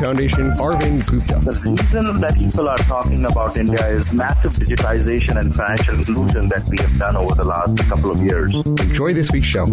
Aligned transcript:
Foundation, 0.00 0.50
Arvind 0.52 1.06
Gupta. 1.10 1.34
The 1.44 1.52
reason 1.60 2.16
that 2.22 2.34
people 2.34 2.66
are 2.70 2.76
talking 2.78 3.22
about 3.26 3.58
India 3.58 3.86
is 3.88 4.10
massive 4.14 4.52
digitization 4.52 5.38
and 5.38 5.54
financial 5.54 5.94
inclusion 5.94 6.48
that 6.48 6.66
we 6.70 6.78
have 6.78 6.98
done 6.98 7.16
over 7.16 7.34
the 7.34 7.44
last 7.44 7.76
couple 7.86 8.10
of 8.10 8.18
years. 8.22 8.54
Enjoy 8.56 9.12
this 9.12 9.30
week's 9.30 9.46
show. 9.46 9.66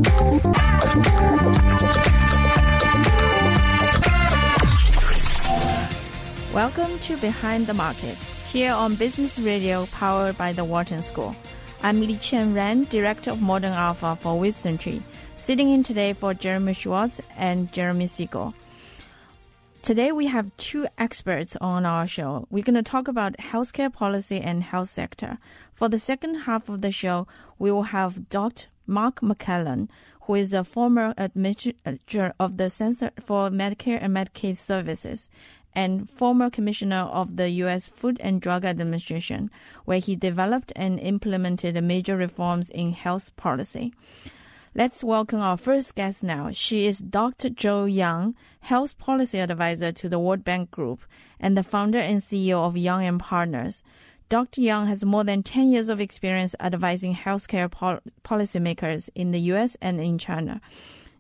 Welcome 6.54 7.00
to 7.08 7.16
Behind 7.18 7.66
the 7.66 7.74
Markets, 7.74 8.52
here 8.52 8.74
on 8.74 8.96
Business 8.96 9.40
Radio 9.40 9.86
powered 9.94 10.38
by 10.38 10.52
the 10.52 10.66
Wharton 10.66 11.04
School. 11.04 11.34
I'm 11.84 12.02
Liqian 12.02 12.54
Ren, 12.54 12.84
Director 12.84 13.32
of 13.32 13.42
Modern 13.42 13.72
Alpha 13.72 14.18
for 14.20 14.38
WisdomTree, 14.42 15.02
sitting 15.38 15.72
in 15.72 15.84
today 15.84 16.12
for 16.12 16.34
Jeremy 16.34 16.74
Schwartz 16.74 17.22
and 17.38 17.72
Jeremy 17.72 18.08
Siegel. 18.08 18.54
Today 19.88 20.12
we 20.12 20.28
have 20.28 20.52
two 20.58 20.86
experts 20.98 21.56
on 21.62 21.86
our 21.86 22.06
show. 22.08 22.46
We're 22.50 22.66
going 22.66 22.74
to 22.74 22.84
talk 22.84 23.08
about 23.08 23.38
healthcare 23.38 23.94
policy 23.94 24.42
and 24.42 24.62
health 24.62 24.90
sector. 24.90 25.38
For 25.74 25.88
the 25.88 25.98
second 25.98 26.42
half 26.42 26.68
of 26.68 26.82
the 26.82 26.92
show, 26.92 27.26
we 27.58 27.72
will 27.72 27.84
have 27.84 28.28
Dr. 28.28 28.66
Mark 28.86 29.24
McClellan, 29.24 29.90
who 30.24 30.36
is 30.36 30.52
a 30.52 30.66
former 30.66 31.14
administrator 31.16 32.34
of 32.38 32.58
the 32.58 32.70
Center 32.70 33.12
for 33.26 33.50
Medicare 33.50 34.00
and 34.02 34.14
Medicaid 34.14 34.58
Services 34.58 35.30
and 35.74 36.10
former 36.10 36.50
commissioner 36.50 37.04
of 37.04 37.38
the 37.38 37.50
U.S. 37.64 37.88
Food 37.88 38.20
and 38.22 38.42
Drug 38.42 38.66
Administration, 38.66 39.50
where 39.86 40.00
he 40.00 40.18
developed 40.18 40.74
and 40.76 41.00
implemented 41.00 41.82
major 41.82 42.18
reforms 42.18 42.70
in 42.70 42.92
health 42.92 43.34
policy. 43.38 43.94
Let's 44.78 45.04
welcome 45.04 45.40
our 45.40 45.58
first 45.58 45.96
guest 45.96 46.22
now. 46.22 46.52
She 46.52 46.86
is 46.86 47.00
Dr. 47.00 47.50
Zhou 47.50 47.92
Yang, 47.92 48.36
Health 48.60 48.96
Policy 49.00 49.40
Advisor 49.40 49.92
to 49.94 50.08
the 50.08 50.20
World 50.20 50.44
Bank 50.44 50.70
Group 50.70 51.02
and 51.40 51.58
the 51.58 51.64
founder 51.64 51.98
and 51.98 52.20
CEO 52.20 52.60
of 52.60 52.78
Yang 52.78 53.08
and 53.08 53.20
Partners. 53.20 53.82
Dr. 54.30 54.62
Yang 54.62 54.86
has 54.86 55.04
more 55.04 55.24
than 55.24 55.42
10 55.42 55.72
years 55.72 55.90
of 55.90 56.00
experience 56.00 56.54
advising 56.60 57.16
healthcare 57.16 57.72
pol- 57.72 58.02
policymakers 58.24 59.10
in 59.16 59.32
the 59.32 59.40
US 59.52 59.78
and 59.82 60.00
in 60.00 60.20
China. 60.20 60.62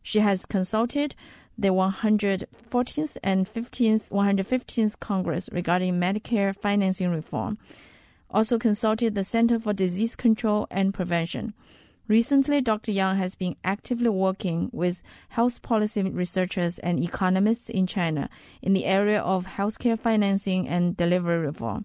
She 0.03 0.19
has 0.19 0.45
consulted 0.45 1.15
the 1.57 1.69
114th 1.69 3.17
and 3.23 3.51
15th 3.51 4.11
115th 4.11 4.99
Congress 4.99 5.49
regarding 5.51 5.95
Medicare 5.95 6.55
financing 6.55 7.09
reform. 7.09 7.57
Also 8.29 8.59
consulted 8.59 9.15
the 9.15 9.23
Center 9.23 9.59
for 9.59 9.73
Disease 9.73 10.15
Control 10.15 10.67
and 10.69 10.93
Prevention. 10.93 11.55
Recently, 12.09 12.61
Dr. 12.61 12.93
Yang 12.93 13.17
has 13.17 13.35
been 13.35 13.57
actively 13.65 14.07
working 14.07 14.69
with 14.71 15.03
health 15.27 15.61
policy 15.61 16.01
researchers 16.03 16.79
and 16.79 17.03
economists 17.03 17.69
in 17.69 17.85
China 17.85 18.29
in 18.61 18.71
the 18.71 18.85
area 18.85 19.19
of 19.19 19.45
healthcare 19.45 19.99
financing 19.99 20.69
and 20.69 20.95
delivery 20.95 21.39
reform. 21.39 21.83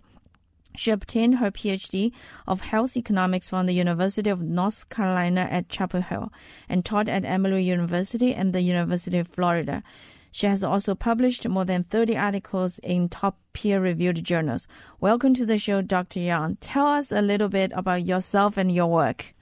She 0.77 0.93
obtained 0.93 1.39
her 1.39 1.51
PhD 1.51 2.13
of 2.47 2.61
health 2.61 2.97
economics 2.97 3.49
from 3.49 3.67
the 3.67 3.75
University 3.75 4.31
of 4.31 4.41
North 4.41 4.89
Carolina 4.91 5.49
at 5.51 5.69
Chapel 5.69 6.03
Hill 6.03 6.33
and 6.69 6.85
taught 6.85 7.09
at 7.09 7.25
Emory 7.25 7.65
University 7.65 8.33
and 8.33 8.53
the 8.53 8.63
University 8.63 9.19
of 9.19 9.27
Florida. 9.27 9.83
She 10.31 10.47
has 10.47 10.63
also 10.63 10.95
published 10.95 11.49
more 11.49 11.65
than 11.65 11.83
30 11.83 12.17
articles 12.17 12.79
in 12.79 13.09
top 13.09 13.39
peer 13.55 13.81
reviewed 13.81 14.23
journals. 14.23 14.69
Welcome 15.01 15.35
to 15.35 15.45
the 15.45 15.59
show, 15.59 15.83
Dr. 15.83 16.21
Yang. 16.21 16.59
Tell 16.61 16.87
us 16.87 17.11
a 17.11 17.23
little 17.23 17.49
bit 17.49 17.73
about 17.75 18.07
yourself 18.07 18.57
and 18.57 18.71
your 18.73 18.87
work. 18.87 19.35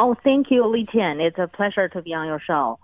Oh, 0.00 0.14
thank 0.22 0.52
you, 0.52 0.62
Liqian. 0.62 1.20
It's 1.20 1.38
a 1.38 1.48
pleasure 1.48 1.88
to 1.88 2.02
be 2.02 2.14
on 2.14 2.28
your 2.28 2.40
show. 2.46 2.78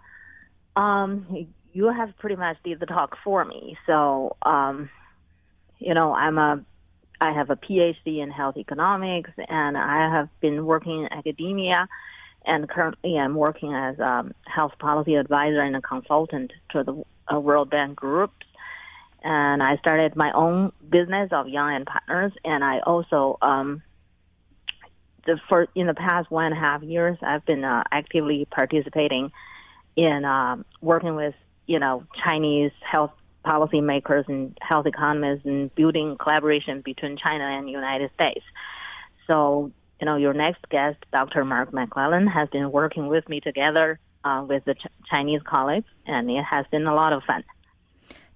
Um, 0.75 1.47
you 1.73 1.93
have 1.93 2.19
pretty 2.19 2.35
much 2.35 2.57
did 2.65 2.81
the 2.81 2.87
talk 2.87 3.17
for 3.23 3.45
me. 3.45 3.79
So, 3.87 4.37
um, 4.43 4.91
you 5.79 5.95
know, 5.95 6.13
I'm 6.13 6.39
a, 6.39 6.61
I 7.21 7.33
have 7.33 7.51
a 7.51 7.57
PhD 7.57 8.21
in 8.21 8.33
health 8.33 8.57
economics, 8.57 9.31
and 9.49 9.79
I 9.79 10.11
have 10.13 10.29
been 10.41 10.67
working 10.67 11.03
in 11.05 11.13
academia, 11.13 11.87
and 12.45 12.69
currently 12.69 13.17
I'm 13.17 13.37
working 13.37 13.73
as 13.73 13.97
a 14.01 14.25
health 14.53 14.73
policy 14.81 15.15
advisor 15.15 15.61
and 15.61 15.77
a 15.77 15.81
consultant 15.81 16.53
to 16.71 16.83
the 16.83 17.05
uh, 17.33 17.39
World 17.39 17.71
Bank 17.71 17.95
Group. 17.95 18.33
And 19.23 19.63
I 19.63 19.77
started 19.77 20.17
my 20.17 20.33
own 20.33 20.73
business 20.91 21.29
of 21.31 21.47
Yang 21.49 21.77
and 21.77 21.87
Partners, 21.87 22.33
and 22.45 22.65
I 22.65 22.81
also 22.81 23.39
um, 23.41 23.84
the 25.27 25.41
for 25.49 25.69
in 25.75 25.87
the 25.87 25.95
past 25.95 26.31
one 26.31 26.47
and 26.47 26.55
a 26.55 26.59
half 26.59 26.83
years, 26.83 27.19
I've 27.23 27.45
been 27.45 27.65
uh, 27.65 27.85
actively 27.91 28.47
participating 28.51 29.33
in 29.97 30.25
uh, 30.25 30.57
working 30.81 31.15
with 31.15 31.35
you 31.67 31.79
know 31.79 32.05
Chinese 32.23 32.73
health 32.81 33.13
policymakers 33.45 34.27
and 34.29 34.57
health 34.61 34.87
economists 34.87 35.45
and 35.45 35.75
building 35.75 36.17
collaboration 36.19 36.81
between 36.81 37.17
China 37.17 37.45
and 37.45 37.67
the 37.67 37.73
United 37.73 38.11
States. 38.15 38.45
So 39.27 39.73
you 40.01 40.07
know 40.07 40.17
your 40.17 40.35
next 40.35 40.69
guest, 40.71 40.99
Dr. 41.13 41.45
Mark 41.45 41.73
McClellan, 41.73 42.27
has 42.27 42.49
been 42.51 42.71
working 42.71 43.09
with 43.09 43.29
me 43.29 43.41
together 43.41 43.99
uh, 44.25 44.45
with 44.49 44.65
the 44.65 44.75
Ch- 44.75 44.87
Chinese 45.11 45.43
colleagues, 45.43 45.89
and 46.07 46.31
it 46.31 46.45
has 46.45 46.67
been 46.71 46.87
a 46.87 46.95
lot 46.95 47.13
of 47.13 47.23
fun. 47.25 47.45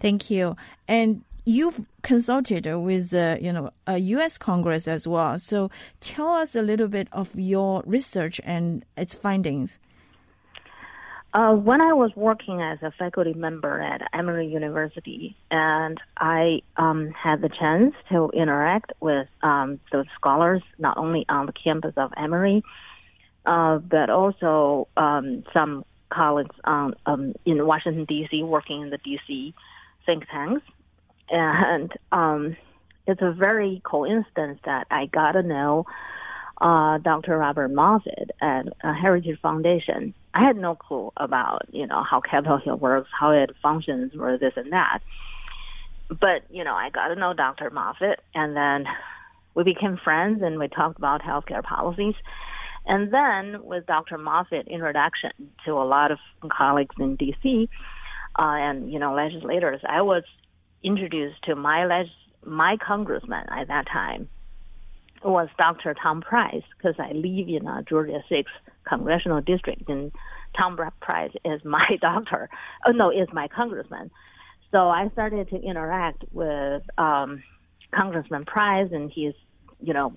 Thank 0.00 0.31
you. 0.31 0.56
And 0.87 1.25
you've 1.49 1.87
consulted 2.03 2.67
with 2.77 3.15
uh, 3.15 3.39
you 3.41 3.53
know 3.53 3.71
a 3.87 3.99
U.S. 4.17 4.37
Congress 4.37 4.87
as 4.87 5.09
well. 5.09 5.39
So 5.39 5.71
tell 6.01 6.29
us 6.29 6.55
a 6.55 6.63
little 6.63 6.89
bit 6.89 7.09
of 7.11 7.35
your 7.35 7.83
research 7.87 8.41
and 8.45 8.85
its 8.97 9.15
findings. 9.15 9.79
Uh, 11.33 11.53
when 11.53 11.81
I 11.81 11.93
was 11.93 12.11
working 12.17 12.61
as 12.63 12.79
a 12.83 12.91
faculty 12.91 13.35
member 13.35 13.81
at 13.81 14.03
Emory 14.13 14.47
University, 14.47 15.37
and 15.51 15.99
I 16.19 16.63
um, 16.77 17.11
had 17.11 17.43
the 17.43 17.51
chance 17.51 17.95
to 18.11 18.31
interact 18.35 18.93
with 19.01 19.29
um, 19.43 19.79
the 19.93 20.05
scholars 20.17 20.63
not 20.79 20.97
only 20.97 21.27
on 21.29 21.47
the 21.47 21.53
campus 21.53 21.93
of 21.97 22.13
Emory, 22.17 22.63
uh, 23.47 23.79
but 23.79 24.11
also 24.11 24.89
um, 24.97 25.45
some 25.53 25.85
colleagues 26.11 26.57
um, 26.65 26.95
in 27.45 27.67
Washington 27.67 28.07
D.C. 28.07 28.43
working 28.43 28.83
in 28.83 28.91
the 28.91 28.99
D.C. 28.99 29.55
think 30.07 30.27
tanks 30.31 30.63
and 31.31 31.93
um, 32.12 32.56
it's 33.06 33.22
a 33.22 33.33
very 33.33 33.81
coincidence 33.84 34.61
that 34.65 34.87
I 34.91 35.06
got 35.06 35.33
to 35.33 35.43
know 35.43 35.87
uh, 36.61 36.99
Dr. 36.99 37.39
Robert 37.39 37.72
Moffit 37.72 38.31
at 38.41 38.66
uh, 38.83 38.93
Heritage 38.93 39.38
Foundation. 39.41 40.15
I 40.34 40.44
had 40.44 40.56
no 40.56 40.75
clue 40.75 41.12
about 41.17 41.62
you 41.72 41.87
know 41.87 42.03
how 42.03 42.21
Capitol 42.21 42.59
Hill 42.59 42.77
works, 42.77 43.09
how 43.19 43.31
it 43.31 43.50
functions, 43.62 44.12
or 44.19 44.37
this 44.38 44.55
and 44.56 44.72
that. 44.72 45.00
But 46.09 46.43
you 46.50 46.65
know, 46.65 46.75
I 46.75 46.91
got 46.91 47.09
to 47.09 47.17
know 47.17 47.33
Dr. 47.33 47.71
Moffit, 47.71 48.17
and 48.34 48.56
then 48.56 48.87
we 49.55 49.65
became 49.65 49.99
friends, 50.03 50.43
and 50.43 50.59
we 50.59 50.69
talked 50.69 50.99
about 50.99 51.23
healthcare 51.23 51.62
policies. 51.62 52.14
And 52.87 53.12
then 53.12 53.64
with 53.64 53.87
Dr. 53.87 54.17
Moffit 54.17 54.67
introduction 54.69 55.31
to 55.64 55.73
a 55.73 55.85
lot 55.85 56.11
of 56.11 56.19
colleagues 56.50 56.94
in 56.99 57.17
D.C. 57.17 57.69
Uh, 58.38 58.43
and 58.43 58.93
you 58.93 58.99
know 58.99 59.14
legislators, 59.14 59.81
I 59.88 60.03
was 60.03 60.25
introduced 60.83 61.43
to 61.45 61.55
my 61.55 61.87
leg- 61.87 62.07
my 62.45 62.77
congressman 62.77 63.47
at 63.51 63.69
that 63.69 63.87
time 63.87 64.29
was 65.25 65.49
Dr. 65.59 65.95
Tom 65.95 66.21
Price 66.21 66.63
because 66.77 66.95
I 66.99 67.13
live 67.13 67.49
in 67.49 67.67
a 67.67 67.83
Georgia 67.83 68.23
6 68.29 68.51
congressional 68.85 69.41
district 69.41 69.89
and 69.89 70.13
Tom 70.57 70.79
Price 71.01 71.33
is 71.45 71.65
my 71.65 71.99
doctor. 72.01 72.49
Oh 72.87 72.93
no, 72.93 73.11
is 73.11 73.29
my 73.33 73.49
congressman. 73.49 74.11
So 74.71 74.89
I 74.89 75.09
started 75.11 75.49
to 75.51 75.61
interact 75.61 76.25
with 76.33 76.83
um, 76.99 77.43
Congressman 77.91 78.45
Price 78.45 78.91
and 78.93 79.11
his, 79.11 79.35
you 79.81 79.95
know, 79.95 80.13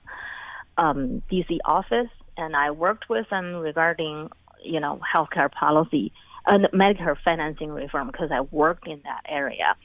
um, 0.77 1.21
DC 1.31 1.59
office, 1.63 2.09
and 2.37 2.55
I 2.55 2.71
worked 2.71 3.09
with 3.09 3.27
him 3.29 3.55
regarding, 3.55 4.29
you 4.63 4.79
know, 4.79 4.99
healthcare 5.13 5.51
policy 5.51 6.11
and 6.45 6.65
Medicare 6.73 7.15
financing 7.23 7.69
reform 7.71 8.07
because 8.07 8.29
I 8.31 8.41
worked 8.41 8.87
in 8.87 9.01
that 9.03 9.21
area. 9.27 9.75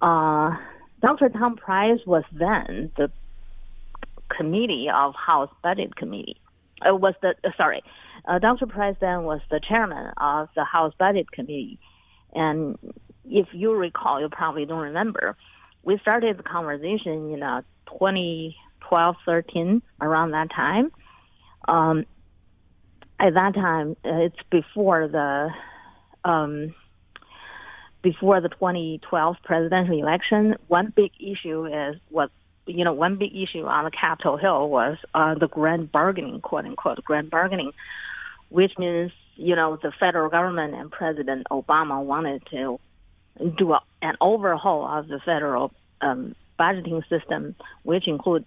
Uh, 0.00 0.56
Dr. 1.02 1.28
Tom 1.28 1.56
Price 1.56 2.00
was 2.06 2.24
then 2.32 2.90
the 2.96 3.10
committee 4.36 4.88
of 4.92 5.14
House 5.14 5.50
Budget 5.62 5.96
Committee. 5.96 6.36
Uh, 6.86 6.94
was 6.94 7.14
the 7.20 7.34
uh, 7.44 7.50
sorry, 7.56 7.82
uh, 8.26 8.38
Dr. 8.38 8.66
Price 8.66 8.96
then 9.00 9.24
was 9.24 9.40
the 9.50 9.60
chairman 9.60 10.12
of 10.16 10.48
the 10.56 10.64
House 10.64 10.94
Budget 10.98 11.30
Committee, 11.30 11.78
and 12.34 12.78
if 13.30 13.48
you 13.52 13.74
recall, 13.74 14.20
you 14.20 14.28
probably 14.28 14.64
don't 14.64 14.80
remember, 14.80 15.36
we 15.82 15.98
started 15.98 16.38
the 16.38 16.42
conversation 16.42 17.32
in 17.32 17.42
uh, 17.42 17.62
2012, 17.98 19.16
13, 19.24 19.82
around 20.00 20.32
that 20.32 20.50
time. 20.54 20.90
Um, 21.68 22.04
at 23.18 23.34
that 23.34 23.54
time, 23.54 23.96
it's 24.04 24.36
before 24.50 25.08
the 25.08 25.50
um, 26.24 26.74
before 28.02 28.40
the 28.40 28.48
2012 28.48 29.36
presidential 29.44 29.98
election. 29.98 30.56
One 30.68 30.92
big 30.94 31.12
issue 31.20 31.66
is 31.66 31.96
what 32.08 32.30
you 32.66 32.84
know. 32.84 32.92
One 32.92 33.16
big 33.16 33.34
issue 33.34 33.64
on 33.64 33.84
the 33.84 33.90
Capitol 33.90 34.36
Hill 34.36 34.68
was 34.68 34.98
uh, 35.14 35.34
the 35.34 35.48
grand 35.48 35.92
bargaining, 35.92 36.40
quote 36.40 36.64
unquote, 36.64 37.02
grand 37.04 37.30
bargaining, 37.30 37.72
which 38.48 38.72
means 38.78 39.12
you 39.36 39.56
know 39.56 39.78
the 39.82 39.92
federal 39.98 40.30
government 40.30 40.74
and 40.74 40.90
President 40.90 41.46
Obama 41.50 42.02
wanted 42.02 42.42
to 42.50 42.78
do 43.56 43.72
a, 43.72 43.80
an 44.02 44.16
overhaul 44.20 44.86
of 44.86 45.08
the 45.08 45.20
federal 45.24 45.72
um, 46.00 46.34
budgeting 46.58 47.02
system, 47.08 47.54
which 47.82 48.06
include 48.06 48.46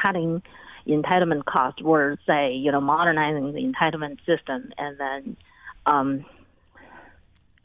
cutting 0.00 0.42
entitlement 0.86 1.44
costs, 1.46 1.80
or 1.82 2.18
say, 2.26 2.52
you 2.52 2.70
know, 2.70 2.80
modernizing 2.80 3.52
the 3.52 3.60
entitlement 3.60 4.18
system, 4.26 4.70
and 4.76 4.98
then 4.98 5.36
um, 5.86 6.24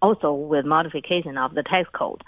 also 0.02 0.34
with 0.34 0.66
modification 0.66 1.38
of 1.38 1.54
the 1.54 1.64
tax 1.64 1.90
code. 1.94 2.24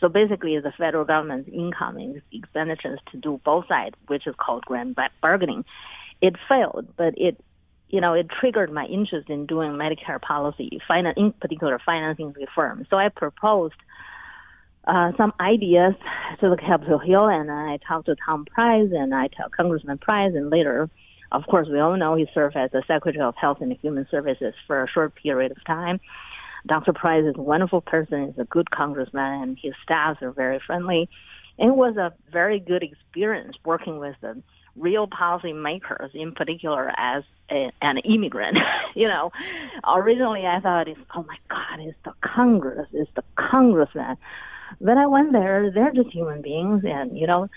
So 0.00 0.08
basically, 0.08 0.58
the 0.58 0.72
federal 0.76 1.04
government's 1.04 1.48
income 1.52 1.96
and 1.96 2.20
expenditures 2.32 3.00
to 3.12 3.16
do 3.16 3.40
both 3.44 3.66
sides, 3.68 3.96
which 4.06 4.26
is 4.26 4.34
called 4.38 4.64
grand 4.64 4.96
bargaining. 5.22 5.64
It 6.20 6.34
failed, 6.48 6.88
but 6.96 7.14
it, 7.16 7.42
you 7.88 8.00
know, 8.00 8.14
it 8.14 8.28
triggered 8.40 8.72
my 8.72 8.84
interest 8.86 9.30
in 9.30 9.46
doing 9.46 9.72
Medicare 9.72 10.20
policy, 10.20 10.80
in 11.16 11.32
particular 11.40 11.80
financing 11.84 12.32
reform. 12.32 12.86
So 12.90 12.96
I 12.96 13.08
proposed 13.08 13.74
uh, 14.86 15.12
some 15.16 15.32
ideas 15.40 15.94
to 16.40 16.50
the 16.50 16.56
Capitol 16.56 16.98
Hill, 16.98 17.26
and 17.26 17.50
I 17.50 17.78
talked 17.86 18.06
to 18.06 18.16
Tom 18.24 18.44
Price, 18.44 18.90
and 18.92 19.14
I 19.14 19.28
talked 19.28 19.56
Congressman 19.56 19.98
Price, 19.98 20.32
and 20.34 20.50
later, 20.50 20.88
of 21.32 21.44
course, 21.46 21.68
we 21.68 21.80
all 21.80 21.96
know 21.96 22.14
he 22.14 22.26
served 22.32 22.56
as 22.56 22.70
the 22.70 22.82
Secretary 22.86 23.24
of 23.24 23.34
Health 23.34 23.58
and 23.60 23.76
Human 23.82 24.06
Services 24.10 24.54
for 24.66 24.84
a 24.84 24.88
short 24.88 25.14
period 25.16 25.52
of 25.52 25.64
time. 25.64 26.00
Dr. 26.66 26.92
Price 26.92 27.24
is 27.24 27.34
a 27.36 27.42
wonderful 27.42 27.80
person, 27.80 28.26
he's 28.26 28.38
a 28.38 28.44
good 28.44 28.70
congressman, 28.70 29.42
and 29.42 29.58
his 29.60 29.74
staffs 29.82 30.22
are 30.22 30.32
very 30.32 30.60
friendly. 30.66 31.08
It 31.58 31.74
was 31.74 31.96
a 31.96 32.12
very 32.30 32.60
good 32.60 32.82
experience 32.82 33.56
working 33.64 33.98
with 33.98 34.16
the 34.20 34.42
real 34.74 35.06
policy 35.06 35.52
makers, 35.54 36.10
in 36.12 36.32
particular 36.32 36.92
as 36.98 37.24
a, 37.50 37.70
an 37.80 37.98
immigrant. 37.98 38.58
you 38.94 39.08
know, 39.08 39.32
originally 39.86 40.46
I 40.46 40.60
thought, 40.60 40.88
it's, 40.88 41.00
oh 41.14 41.22
my 41.22 41.36
God, 41.48 41.80
it's 41.80 41.96
the 42.04 42.12
Congress, 42.20 42.88
it's 42.92 43.10
the 43.14 43.24
congressman 43.36 44.16
when 44.78 44.98
I 44.98 45.06
went 45.06 45.32
there, 45.32 45.70
they're 45.70 45.92
just 45.92 46.10
human 46.10 46.42
beings, 46.42 46.82
and 46.84 47.16
you 47.16 47.26
know, 47.26 47.48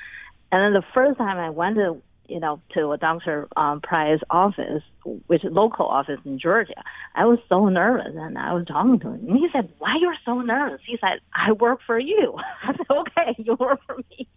and 0.52 0.62
then 0.62 0.74
the 0.74 0.86
first 0.94 1.18
time 1.18 1.38
I 1.38 1.50
went 1.50 1.76
to 1.76 2.02
you 2.30 2.40
know 2.40 2.62
to 2.74 2.92
a 2.92 2.98
Dr. 2.98 3.48
Um, 3.58 3.82
Price 3.82 4.20
office, 4.30 4.84
which 5.28 5.44
local 5.44 5.86
office 5.86 6.20
in 6.26 6.40
Georgia, 6.40 6.82
I 7.16 7.26
was 7.26 7.40
so 7.50 7.68
nervous, 7.68 8.14
and 8.16 8.38
I 8.38 8.54
was 8.54 8.66
talking 8.68 9.00
to 9.00 9.08
him, 9.10 9.28
and 9.28 9.38
he 9.38 9.48
said, 9.52 9.72
"Why 9.80 9.98
you're 10.00 10.16
so 10.26 10.42
nervous?" 10.42 10.82
He 10.86 10.98
said, 11.02 11.20
"I 11.34 11.54
work 11.54 11.80
for 11.86 12.00
you." 12.00 12.36
I 12.64 12.76
said, 12.76 12.86
"Okay, 12.90 13.36
you 13.38 13.56
work 13.60 13.80
for 13.86 13.98
me." 13.98 14.28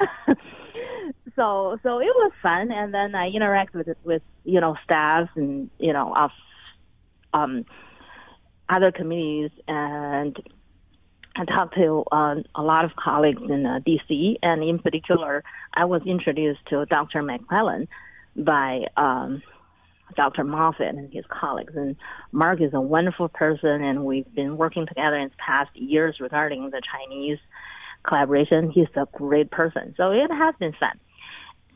so 1.36 1.78
so 1.82 1.98
it 1.98 2.14
was 2.14 2.32
fun, 2.42 2.70
and 2.70 2.94
then 2.94 3.14
I 3.14 3.28
interact 3.28 3.74
with 3.74 3.88
with 4.04 4.22
you 4.44 4.60
know 4.60 4.76
staff 4.84 5.28
and 5.36 5.70
you 5.78 5.92
know 5.92 6.14
of 6.14 6.30
um 7.32 7.64
other 8.68 8.92
committees 8.92 9.50
and 9.68 10.36
I 11.36 11.44
talked 11.44 11.74
to 11.74 12.04
uh, 12.12 12.36
a 12.54 12.62
lot 12.62 12.84
of 12.84 12.92
colleagues 12.96 13.42
in 13.42 13.66
uh, 13.66 13.80
DC, 13.86 14.36
and 14.42 14.62
in 14.62 14.78
particular, 14.78 15.42
I 15.72 15.84
was 15.84 16.02
introduced 16.06 16.60
to 16.70 16.86
Dr. 16.86 17.22
McClellan 17.22 17.88
by 18.36 18.86
um, 18.96 19.42
Dr. 20.16 20.44
Moffit 20.44 20.90
and 20.90 21.12
his 21.12 21.24
colleagues. 21.28 21.74
And 21.74 21.96
Mark 22.30 22.60
is 22.60 22.72
a 22.72 22.80
wonderful 22.80 23.28
person, 23.28 23.82
and 23.82 24.04
we've 24.04 24.32
been 24.32 24.56
working 24.56 24.86
together 24.86 25.16
in 25.16 25.28
the 25.28 25.36
past 25.44 25.74
years 25.74 26.16
regarding 26.20 26.70
the 26.70 26.80
Chinese 26.92 27.38
collaboration. 28.06 28.70
He's 28.70 28.86
a 28.94 29.06
great 29.12 29.50
person, 29.50 29.94
so 29.96 30.12
it 30.12 30.30
has 30.30 30.54
been 30.60 30.72
fun. 30.78 31.00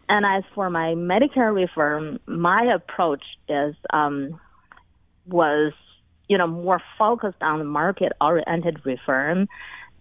And 0.08 0.25
as 0.25 0.44
for 0.54 0.70
my 0.70 0.94
Medicare 0.94 1.54
reform, 1.54 2.20
my 2.26 2.72
approach 2.75 3.25
is 3.49 3.75
um, 3.90 4.40
was 5.26 5.72
you 6.28 6.38
know, 6.38 6.46
more 6.46 6.80
focused 6.98 7.42
on 7.42 7.66
market-oriented 7.66 8.84
reform 8.84 9.48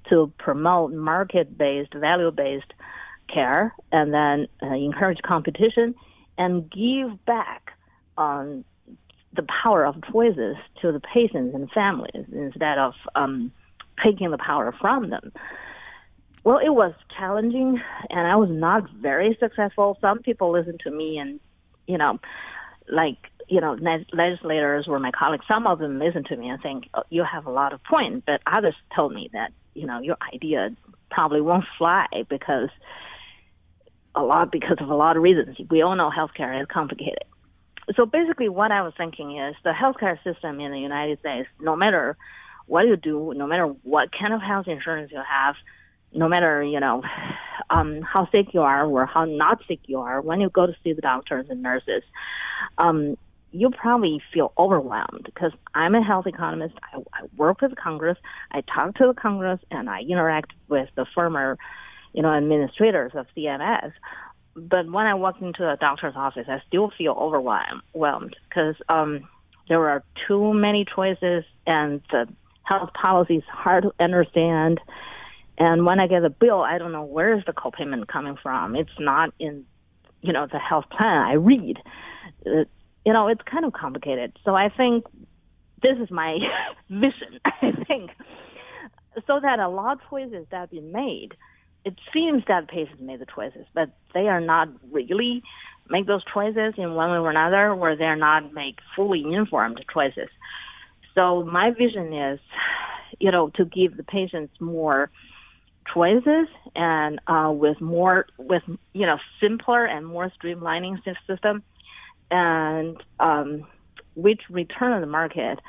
to 0.09 0.31
promote 0.38 0.94
market-based, 0.94 1.94
value-based 1.94 2.74
care, 3.33 3.74
and 3.91 4.13
then 4.13 4.47
uh, 4.62 4.74
encourage 4.74 5.21
competition 5.21 5.95
and 6.38 6.69
give 6.69 7.25
back 7.25 7.74
on 8.18 8.63
the 9.33 9.45
power 9.63 9.85
of 9.85 9.95
choices 10.12 10.56
to 10.81 10.91
the 10.91 11.00
patients 11.00 11.53
and 11.53 11.69
families 11.71 12.25
instead 12.31 12.77
of 12.77 12.94
um, 13.15 13.51
taking 14.03 14.31
the 14.31 14.38
power 14.38 14.74
from 14.79 15.09
them. 15.09 15.31
Well, 16.44 16.59
it 16.59 16.69
was 16.69 16.94
challenging, 17.18 17.81
and 18.09 18.27
I 18.27 18.35
was 18.38 18.50
not 18.50 18.89
very 18.91 19.38
successful. 19.39 19.97
Some 20.00 20.19
people 20.19 20.51
listened 20.51 20.79
to 20.85 20.91
me 20.91 21.18
and, 21.18 21.39
you 21.88 21.97
know, 21.97 22.19
like 22.89 23.18
you 23.48 23.62
know, 23.62 23.78
legislators 24.14 24.88
were 24.88 25.00
my 25.00 25.12
colleagues, 25.12 25.46
some 25.48 25.68
of 25.68 25.80
them 25.80 26.00
listen 26.00 26.24
to 26.26 26.36
me 26.36 26.50
and 26.50 26.62
think 26.62 26.90
oh, 26.94 27.04
you 27.10 27.24
have 27.24 27.46
a 27.46 27.52
lot 27.52 27.74
of 27.74 27.84
point, 27.84 28.26
but 28.26 28.42
others 28.46 28.76
told 28.96 29.14
me 29.14 29.30
that 29.34 29.52
you 29.74 29.86
know 29.86 30.00
your 30.00 30.18
idea 30.34 30.70
probably 31.10 31.42
won't 31.42 31.66
fly 31.78 32.08
because 32.30 32.70
a 34.16 34.22
lot 34.22 34.52
because 34.52 34.78
of 34.82 34.90
a 34.90 34.96
lot 34.96 35.16
of 35.16 35.24
reasons. 35.24 35.58
We 35.70 35.82
all 35.82 35.96
know 35.96 36.12
healthcare 36.12 36.60
is 36.62 36.68
complicated. 36.72 37.24
So 37.96 38.06
basically, 38.06 38.50
what 38.50 38.72
I 38.72 38.82
was 38.82 38.94
thinking 38.98 39.38
is 39.38 39.56
the 39.64 39.72
healthcare 39.72 40.22
system 40.24 40.60
in 40.60 40.72
the 40.72 40.80
United 40.80 41.20
States, 41.20 41.48
no 41.62 41.76
matter 41.76 42.18
what 42.66 42.86
you 42.86 42.98
do, 42.98 43.34
no 43.34 43.48
matter 43.48 43.68
what 43.84 44.10
kind 44.12 44.34
of 44.34 44.42
health 44.42 44.68
insurance 44.68 45.12
you 45.12 45.22
have, 45.26 45.56
no 46.14 46.28
matter 46.28 46.62
you 46.64 46.82
know 46.82 47.02
um, 47.70 48.02
how 48.02 48.28
sick 48.30 48.48
you 48.54 48.62
are 48.62 48.86
or 48.86 49.06
how 49.06 49.24
not 49.24 49.62
sick 49.70 49.80
you 49.86 50.00
are, 50.00 50.20
when 50.20 50.42
you 50.42 50.50
go 50.50 50.66
to 50.66 50.76
see 50.84 50.92
the 50.92 51.02
doctors 51.02 51.46
and 51.50 51.62
nurses, 51.62 52.04
um, 52.78 53.18
you 53.51 53.70
probably 53.70 54.22
feel 54.34 54.54
overwhelmed 54.58 55.24
because 55.24 55.51
I'm 55.74 55.96
a 55.96 56.04
health 56.04 56.27
economist. 56.27 56.75
I, 56.94 57.00
I 57.13 57.25
work 57.38 57.62
with 57.62 57.75
Congress. 57.75 58.18
I 58.51 58.62
talk 58.62 58.96
to 58.96 59.08
the 59.08 59.13
Congress 59.13 59.60
and 59.72 59.89
I 59.89 60.01
interact 60.01 60.54
with 60.68 60.89
the 60.96 61.06
former, 61.16 61.58
you 62.13 62.22
know, 62.22 62.34
administrators 62.34 63.13
of 63.16 63.25
CMS. 63.36 63.94
But 64.56 64.92
when 64.92 65.06
I 65.06 65.13
walk 65.13 65.42
into 65.42 65.70
a 65.70 65.77
doctor's 65.77 66.16
office, 66.16 66.48
I 66.50 66.62
still 66.68 66.92
feel 66.98 67.13
overwhelmed 67.13 68.36
because 68.50 68.75
um, 68.89 69.27
there 69.70 69.88
are 69.89 70.04
too 70.27 70.54
many 70.54 70.84
choices 70.84 71.44
and 71.66 72.01
the 72.12 72.27
health 72.63 72.92
policy 72.94 73.38
is 73.38 73.44
hard 73.50 73.84
to 73.84 73.94
understand. 74.00 74.80
And 75.58 75.86
when 75.86 76.00
I 76.00 76.08
get 76.08 76.24
a 76.25 76.30
bill, 76.30 76.62
I 76.62 76.77
don't 76.77 76.92
know 76.92 77.04
where 77.04 77.38
is 77.38 77.46
the 77.46 77.54
copayment 77.54 78.08
coming 78.08 78.38
from. 78.42 78.75
It's 78.75 78.89
not 79.00 79.34
in, 79.39 79.66
you 80.22 80.34
know, 80.34 80.48
the 80.51 80.60
health 80.60 80.86
plan 80.89 81.22
I 81.22 81.34
read. 81.34 81.77
Uh, 82.46 82.66
you 83.08 83.14
know, 83.14 83.30
it's 83.30 83.42
kind 83.50 83.64
of 83.64 83.72
complicated. 83.72 84.38
So 84.44 84.54
I 84.54 84.68
think 84.68 85.06
this 85.82 85.98
is 85.98 86.12
my 86.12 86.40
vision, 86.90 87.40
I 87.46 87.72
think, 87.88 88.12
so 89.26 89.40
that 89.42 89.60
a 89.60 89.70
lot 89.70 89.94
of 89.94 90.00
choices 90.10 90.46
that 90.52 90.58
have 90.60 90.72
been 90.72 90.92
made, 90.92 91.30
it 91.86 91.96
seems 92.14 92.44
that 92.50 92.68
patients 92.68 93.00
made 93.00 93.22
the 93.22 93.26
choices, 93.34 93.66
but 93.74 93.92
they 94.14 94.28
are 94.28 94.42
not 94.42 94.68
really 94.92 95.42
make 95.90 96.06
those 96.06 96.22
choices 96.34 96.74
in 96.76 96.96
one 96.96 97.10
way 97.10 97.18
or 97.18 97.30
another, 97.30 97.74
where 97.74 97.96
they're 97.96 98.18
not 98.18 98.54
make 98.54 98.80
fully 98.94 99.24
informed 99.24 99.80
choices. 99.94 100.28
So 101.16 101.44
my 101.44 101.72
vision 101.72 102.12
is, 102.12 102.42
you 103.20 103.32
know, 103.32 103.52
to 103.56 103.64
give 103.64 103.96
the 103.96 104.04
patients 104.04 104.54
more 104.60 105.10
choices 105.94 106.50
and 106.76 107.22
uh, 107.26 107.54
with 107.56 107.80
more, 107.80 108.26
with 108.38 108.64
you 108.92 109.06
know, 109.06 109.18
simpler 109.40 109.86
and 109.86 110.06
more 110.06 110.30
streamlining 110.38 110.98
system 111.26 111.64
and 112.31 113.01
um, 113.19 113.65
which 114.15 114.41
return 114.50 115.01
the 115.01 115.07
market 115.07 115.60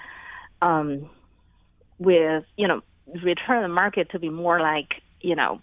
um, 0.63 1.09
with 1.99 2.45
you 2.57 2.69
know 2.69 2.83
return 3.23 3.63
the 3.63 3.69
market 3.69 4.11
to 4.11 4.19
be 4.19 4.29
more 4.29 4.61
like 4.61 5.03
you 5.21 5.35
know 5.35 5.61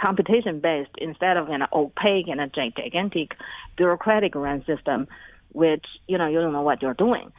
competition 0.00 0.60
based 0.60 0.90
instead 0.98 1.36
of 1.36 1.48
an 1.48 1.62
opaque 1.72 2.26
and 2.28 2.40
a 2.40 2.48
gigantic 2.48 3.32
bureaucratic 3.76 4.34
run 4.34 4.64
system, 4.64 5.06
which 5.52 5.84
you 6.08 6.18
know 6.18 6.26
you 6.26 6.40
don't 6.40 6.52
know 6.52 6.62
what 6.62 6.82
you're 6.82 6.94
doing. 6.94 7.32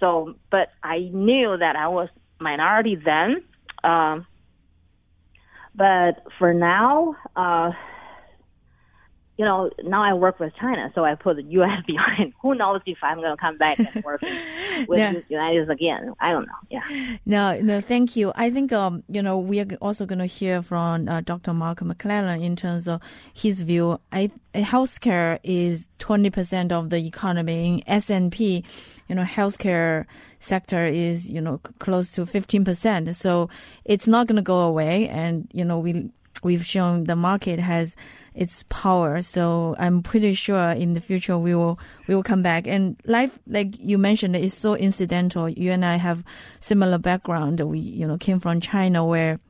So, 0.00 0.36
but 0.50 0.70
I 0.82 1.10
knew 1.12 1.56
that 1.56 1.76
I 1.76 1.88
was 1.88 2.08
minority 2.38 2.96
then. 2.96 3.42
Um, 3.82 4.26
but 5.74 6.22
for 6.38 6.54
now, 6.54 7.16
uh, 7.36 7.72
you 9.38 9.44
know, 9.44 9.70
now 9.84 10.02
I 10.02 10.14
work 10.14 10.40
with 10.40 10.52
China, 10.56 10.90
so 10.96 11.04
I 11.04 11.14
put 11.14 11.36
the 11.36 11.44
U.S. 11.44 11.82
behind. 11.86 12.32
Who 12.42 12.56
knows 12.56 12.80
if 12.86 12.98
I'm 13.02 13.18
going 13.18 13.30
to 13.30 13.36
come 13.36 13.56
back 13.56 13.78
and 13.78 14.04
work 14.04 14.20
with 14.88 14.98
yeah. 14.98 15.12
the 15.12 15.24
United 15.28 15.66
States 15.66 15.80
again? 15.80 16.12
I 16.20 16.32
don't 16.32 16.44
know. 16.44 16.52
Yeah. 16.68 17.16
No, 17.24 17.60
no, 17.60 17.80
thank 17.80 18.16
you. 18.16 18.32
I 18.34 18.50
think, 18.50 18.72
um, 18.72 19.04
you 19.08 19.22
know, 19.22 19.38
we 19.38 19.60
are 19.60 19.66
also 19.80 20.06
going 20.06 20.18
to 20.18 20.26
hear 20.26 20.60
from 20.60 21.08
uh, 21.08 21.20
Dr. 21.20 21.54
Mark 21.54 21.80
McClellan 21.82 22.42
in 22.42 22.56
terms 22.56 22.88
of 22.88 23.00
his 23.32 23.60
view. 23.60 24.00
I, 24.10 24.32
healthcare 24.56 25.38
is 25.44 25.88
20% 26.00 26.72
of 26.72 26.90
the 26.90 26.98
economy. 27.06 27.68
In 27.68 27.82
S&P, 27.86 28.64
you 29.08 29.14
know, 29.14 29.22
healthcare 29.22 30.06
sector 30.40 30.84
is, 30.84 31.30
you 31.30 31.40
know, 31.40 31.58
close 31.78 32.10
to 32.12 32.22
15%. 32.22 33.14
So 33.14 33.50
it's 33.84 34.08
not 34.08 34.26
going 34.26 34.36
to 34.36 34.42
go 34.42 34.62
away. 34.62 35.08
And, 35.08 35.48
you 35.52 35.64
know, 35.64 35.78
we, 35.78 36.10
we've 36.42 36.66
shown 36.66 37.04
the 37.04 37.16
market 37.16 37.60
has 37.60 37.96
its 38.38 38.64
power. 38.68 39.20
So 39.20 39.74
I'm 39.80 40.00
pretty 40.00 40.32
sure 40.32 40.70
in 40.70 40.94
the 40.94 41.00
future 41.00 41.36
we 41.36 41.54
will 41.56 41.78
we 42.06 42.14
will 42.14 42.22
come 42.22 42.40
back. 42.40 42.66
And 42.68 42.96
life, 43.04 43.38
like 43.48 43.78
you 43.80 43.98
mentioned, 43.98 44.36
is 44.36 44.54
so 44.54 44.74
incidental. 44.74 45.48
You 45.48 45.72
and 45.72 45.84
I 45.84 45.96
have 45.96 46.24
similar 46.60 46.98
background. 46.98 47.60
We 47.60 47.80
you 47.80 48.06
know 48.06 48.16
came 48.16 48.38
from 48.38 48.60
China 48.60 49.04
where 49.04 49.40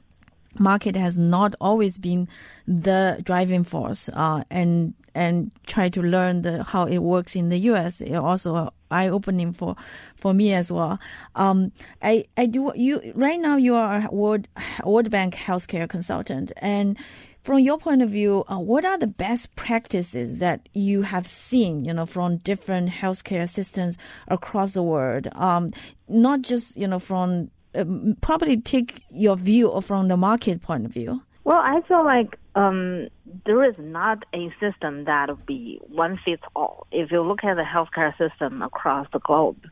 market 0.58 0.96
has 0.96 1.18
not 1.18 1.54
always 1.60 1.98
been 1.98 2.26
the 2.66 3.20
driving 3.22 3.62
force 3.62 4.08
uh, 4.14 4.42
and 4.50 4.94
and 5.14 5.52
try 5.66 5.88
to 5.88 6.00
learn 6.00 6.42
the 6.42 6.64
how 6.64 6.84
it 6.84 6.98
works 6.98 7.36
in 7.36 7.50
the 7.50 7.58
US 7.70 8.00
it 8.00 8.14
also 8.14 8.72
eye 8.90 9.08
opening 9.08 9.52
for 9.52 9.76
for 10.16 10.32
me 10.32 10.52
as 10.52 10.72
well 10.72 10.98
um, 11.34 11.70
I 12.02 12.24
I 12.36 12.46
do 12.46 12.72
you 12.74 13.12
right 13.14 13.38
now 13.38 13.56
you 13.56 13.74
are 13.74 14.06
a 14.06 14.14
World 14.14 14.48
World 14.84 15.10
Bank 15.10 15.34
healthcare 15.34 15.88
consultant 15.88 16.52
and 16.56 16.96
from 17.42 17.60
your 17.60 17.78
point 17.78 18.02
of 18.02 18.10
view, 18.10 18.44
uh, 18.48 18.58
what 18.58 18.84
are 18.84 18.98
the 18.98 19.06
best 19.06 19.54
practices 19.56 20.38
that 20.38 20.68
you 20.74 21.02
have 21.02 21.26
seen, 21.26 21.84
you 21.84 21.94
know, 21.94 22.06
from 22.06 22.36
different 22.38 22.90
healthcare 22.90 23.48
systems 23.48 23.96
across 24.28 24.74
the 24.74 24.82
world? 24.82 25.28
Um, 25.32 25.70
not 26.08 26.42
just, 26.42 26.76
you 26.76 26.86
know, 26.86 26.98
from 26.98 27.50
uh, 27.74 27.84
probably 28.20 28.60
take 28.60 29.02
your 29.10 29.36
view 29.36 29.68
or 29.68 29.82
from 29.82 30.08
the 30.08 30.16
market 30.16 30.62
point 30.62 30.84
of 30.86 30.92
view. 30.92 31.22
Well, 31.44 31.58
I 31.58 31.80
feel 31.88 32.04
like 32.04 32.38
um, 32.54 33.08
there 33.46 33.64
is 33.64 33.76
not 33.78 34.24
a 34.34 34.52
system 34.60 35.04
that 35.04 35.28
will 35.28 35.40
be 35.46 35.80
one 35.88 36.18
fits 36.22 36.42
all. 36.54 36.86
If 36.92 37.10
you 37.10 37.22
look 37.22 37.44
at 37.44 37.54
the 37.54 37.62
healthcare 37.62 38.16
system 38.18 38.60
across 38.60 39.06
the 39.12 39.20
globe, 39.20 39.64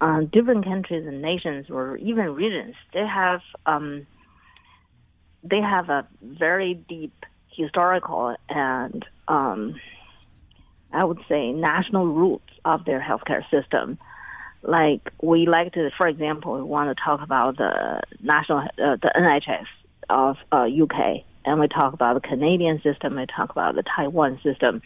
uh, 0.00 0.22
different 0.32 0.64
countries 0.64 1.06
and 1.06 1.22
nations 1.22 1.66
or 1.70 1.96
even 1.98 2.34
regions, 2.34 2.74
they 2.92 3.06
have 3.06 3.40
um, 3.66 4.06
they 5.44 5.60
have 5.60 5.90
a 5.90 6.06
very 6.22 6.74
deep 6.74 7.26
historical 7.50 8.34
and 8.48 9.04
um, 9.28 9.80
I 10.92 11.04
would 11.04 11.20
say 11.28 11.52
national 11.52 12.06
roots 12.06 12.50
of 12.64 12.84
their 12.84 13.00
healthcare 13.00 13.48
system. 13.50 13.98
Like 14.62 15.10
we 15.20 15.46
like 15.46 15.72
to, 15.74 15.90
for 15.96 16.06
example, 16.08 16.54
we 16.54 16.62
want 16.62 16.96
to 16.96 17.02
talk 17.02 17.20
about 17.20 17.58
the 17.58 18.00
national, 18.22 18.58
uh, 18.58 18.96
the 19.02 19.12
NHS 19.14 19.66
of 20.08 20.36
uh, 20.52 20.66
UK, 20.66 21.24
and 21.44 21.60
we 21.60 21.68
talk 21.68 21.92
about 21.92 22.14
the 22.14 22.26
Canadian 22.26 22.80
system. 22.82 23.16
We 23.16 23.26
talk 23.26 23.50
about 23.50 23.74
the 23.74 23.82
Taiwan 23.82 24.40
system. 24.42 24.80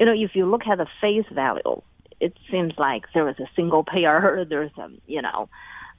You 0.00 0.06
know, 0.06 0.12
if 0.12 0.34
you 0.34 0.46
look 0.46 0.66
at 0.66 0.78
the 0.78 0.88
face 1.00 1.26
value, 1.32 1.82
it 2.18 2.36
seems 2.50 2.72
like 2.78 3.04
there 3.14 3.28
is 3.28 3.38
a 3.38 3.48
single 3.54 3.84
payer. 3.84 4.44
There's 4.48 4.72
a, 4.76 4.88
you 5.06 5.22
know, 5.22 5.48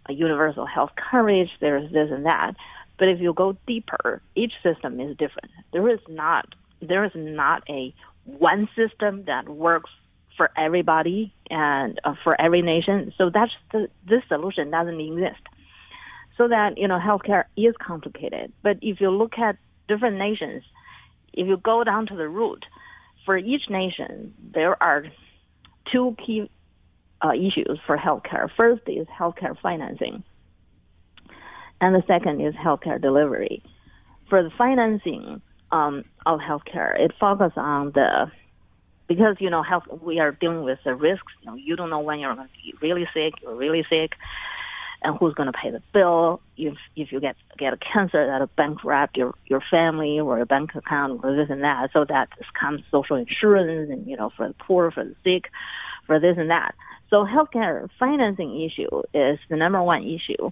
a 0.08 0.14
universal 0.14 0.66
health 0.66 0.92
coverage. 1.10 1.50
There's 1.62 1.90
this 1.94 2.10
and 2.12 2.26
that. 2.26 2.56
But 2.98 3.10
if 3.10 3.20
you 3.20 3.34
go 3.34 3.58
deeper, 3.68 4.22
each 4.36 4.54
system 4.64 5.00
is 5.00 5.18
different. 5.18 5.52
There 5.74 5.90
is 5.90 6.00
not 6.08 6.46
there 6.82 7.04
is 7.06 7.12
not 7.16 7.64
a 7.70 7.94
one 8.26 8.68
system 8.76 9.24
that 9.26 9.48
works 9.50 9.90
for 10.38 10.52
everybody 10.58 11.34
and 11.50 12.00
uh, 12.04 12.14
for 12.24 12.40
every 12.40 12.62
nation. 12.62 13.14
So 13.18 13.30
that's 13.34 13.52
the, 13.72 13.88
this 14.08 14.22
solution 14.28 14.72
doesn't 14.72 15.00
exist. 15.00 15.42
So 16.38 16.48
that 16.50 16.78
you 16.78 16.88
know 16.88 17.00
healthcare 17.00 17.46
is 17.56 17.74
complicated. 17.86 18.52
But 18.62 18.78
if 18.82 19.00
you 19.00 19.10
look 19.10 19.38
at 19.38 19.58
different 19.88 20.18
nations, 20.18 20.64
if 21.34 21.48
you 21.48 21.58
go 21.58 21.84
down 21.84 22.08
to 22.08 22.16
the 22.16 22.28
root, 22.28 22.66
for 23.26 23.38
each 23.38 23.70
nation 23.70 24.34
there 24.54 24.82
are 24.82 25.06
two 25.92 26.16
key 26.26 26.50
uh, 27.22 27.32
issues 27.34 27.80
for 27.86 27.98
healthcare. 27.98 28.50
First 28.56 28.84
is 28.88 29.08
healthcare 29.08 29.58
financing 29.62 30.24
and 31.82 31.96
the 31.96 32.04
second 32.08 32.42
is 32.42 32.54
healthcare 32.56 33.02
delivery. 33.02 33.64
For 34.30 34.42
the 34.44 34.50
financing 34.58 35.42
um, 35.72 36.06
of 36.26 36.40
healthcare, 36.40 37.00
it 37.00 37.12
focuses 37.20 37.58
on 37.58 37.92
the 37.94 38.32
because 39.08 39.36
you 39.40 39.50
know 39.50 39.62
health 39.62 39.84
we 40.02 40.20
are 40.20 40.32
dealing 40.32 40.64
with 40.64 40.80
the 40.84 40.96
risks. 40.96 41.32
You 41.42 41.52
know, 41.52 41.56
you 41.56 41.76
don't 41.76 41.90
know 41.90 42.00
when 42.00 42.20
you're 42.20 42.34
going 42.34 42.48
to 42.48 42.54
be 42.54 42.74
really 42.82 43.08
sick. 43.14 43.34
You're 43.42 43.56
really 43.56 43.86
sick, 43.90 44.12
and 45.04 45.18
who's 45.18 45.34
going 45.34 45.52
to 45.52 45.54
pay 45.54 45.70
the 45.70 45.82
bill 45.94 46.42
if 46.58 46.76
if 46.96 47.12
you 47.12 47.20
get 47.20 47.36
get 47.58 47.74
a 47.74 47.78
cancer 47.78 48.26
that'll 48.26 48.50
bankrupt 48.58 49.18
your 49.18 49.34
your 49.46 49.62
family 49.70 50.20
or 50.20 50.38
your 50.38 50.46
bank 50.46 50.72
account 50.76 51.22
or 51.24 51.36
this 51.36 51.50
and 51.50 51.64
that. 51.64 51.90
So 51.94 52.06
that 52.06 52.30
comes 52.60 52.82
social 52.90 53.16
insurance 53.16 53.92
and 53.92 54.08
you 54.08 54.18
know 54.18 54.32
for 54.36 54.48
the 54.48 54.56
poor, 54.56 54.92
for 54.92 55.04
the 55.04 55.16
sick, 55.24 55.52
for 56.08 56.20
this 56.20 56.38
and 56.38 56.50
that. 56.50 56.74
So 57.10 57.26
healthcare 57.26 57.88
financing 58.00 58.62
issue 58.62 59.04
is 59.14 59.38
the 59.50 59.56
number 59.56 59.82
one 59.82 60.04
issue 60.04 60.52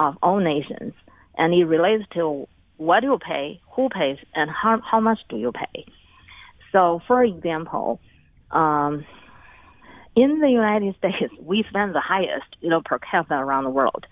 of 0.00 0.16
all 0.22 0.40
nations, 0.40 0.94
and 1.36 1.54
it 1.54 1.66
relates 1.66 2.04
to 2.14 2.48
what 2.78 3.02
you 3.02 3.18
pay, 3.18 3.60
who 3.76 3.88
pays, 3.90 4.18
and 4.34 4.50
how 4.50 4.80
how 4.80 4.98
much 4.98 5.20
do 5.28 5.36
you 5.36 5.52
pay. 5.52 5.84
So, 6.72 7.00
for 7.06 7.22
example, 7.22 8.00
um, 8.50 9.04
in 10.16 10.40
the 10.40 10.48
United 10.48 10.96
States, 10.98 11.32
we 11.40 11.64
spend 11.68 11.94
the 11.94 12.00
highest, 12.00 12.56
you 12.60 12.70
know, 12.70 12.80
per 12.84 12.98
capita 12.98 13.34
around 13.34 13.64
the 13.64 13.70
world. 13.70 14.06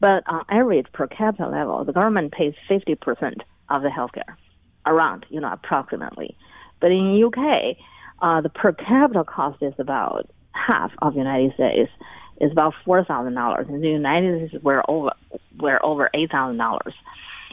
But 0.00 0.22
on 0.26 0.44
average, 0.48 0.86
per 0.92 1.06
capita 1.06 1.48
level, 1.48 1.84
the 1.84 1.92
government 1.92 2.32
pays 2.32 2.54
50% 2.68 3.40
of 3.68 3.82
the 3.82 3.88
healthcare, 3.88 4.34
around, 4.86 5.26
you 5.28 5.40
know, 5.40 5.52
approximately. 5.52 6.36
But 6.80 6.90
in 6.92 7.22
UK, 7.24 7.76
uh, 8.22 8.40
the 8.40 8.48
per 8.48 8.72
capita 8.72 9.24
cost 9.24 9.62
is 9.62 9.74
about 9.78 10.30
half 10.52 10.92
of 11.02 11.12
the 11.14 11.18
United 11.18 11.54
States 11.54 11.90
is 12.40 12.52
about 12.52 12.74
four 12.84 13.04
thousand 13.04 13.34
dollars. 13.34 13.66
In 13.68 13.80
the 13.80 13.88
United 13.88 14.48
States, 14.48 14.62
we're 14.62 14.82
over 14.88 15.10
we're 15.58 15.80
over 15.82 16.10
eight 16.14 16.30
thousand 16.30 16.58
dollars, 16.58 16.94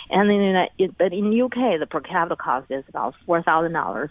and 0.09 0.29
in 0.29 0.67
the, 0.77 0.87
but 0.97 1.13
in 1.13 1.41
UK, 1.41 1.79
the 1.79 1.87
per 1.89 2.01
capita 2.01 2.35
cost 2.35 2.69
is 2.69 2.83
about 2.89 3.15
four 3.25 3.41
thousand 3.43 3.73
dollars, 3.73 4.09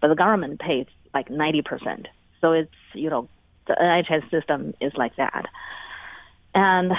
but 0.00 0.08
the 0.08 0.14
government 0.14 0.60
pays 0.60 0.86
like 1.12 1.30
ninety 1.30 1.62
percent. 1.62 2.08
So 2.40 2.52
it's 2.52 2.70
you 2.94 3.10
know 3.10 3.28
the 3.66 3.74
NHS 3.80 4.30
system 4.30 4.74
is 4.80 4.92
like 4.96 5.16
that, 5.16 5.46
and 6.54 6.92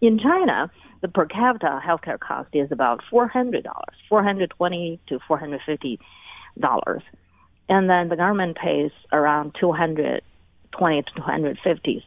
in 0.00 0.18
China, 0.18 0.70
the 1.02 1.08
per 1.08 1.26
capita 1.26 1.80
healthcare 1.84 2.18
cost 2.18 2.48
is 2.52 2.72
about 2.72 3.02
four 3.10 3.28
hundred 3.28 3.64
dollars, 3.64 3.96
four 4.08 4.22
hundred 4.22 4.50
twenty 4.50 5.00
to 5.08 5.18
four 5.26 5.38
hundred 5.38 5.60
fifty 5.66 6.00
dollars, 6.58 7.02
and 7.68 7.90
then 7.90 8.08
the 8.08 8.16
government 8.16 8.56
pays 8.56 8.90
around 9.12 9.54
two 9.60 9.72
hundred 9.72 10.22
twenty 10.72 11.02
to 11.02 11.10
two 11.16 11.22
hundred 11.22 11.58
fifty 11.62 12.04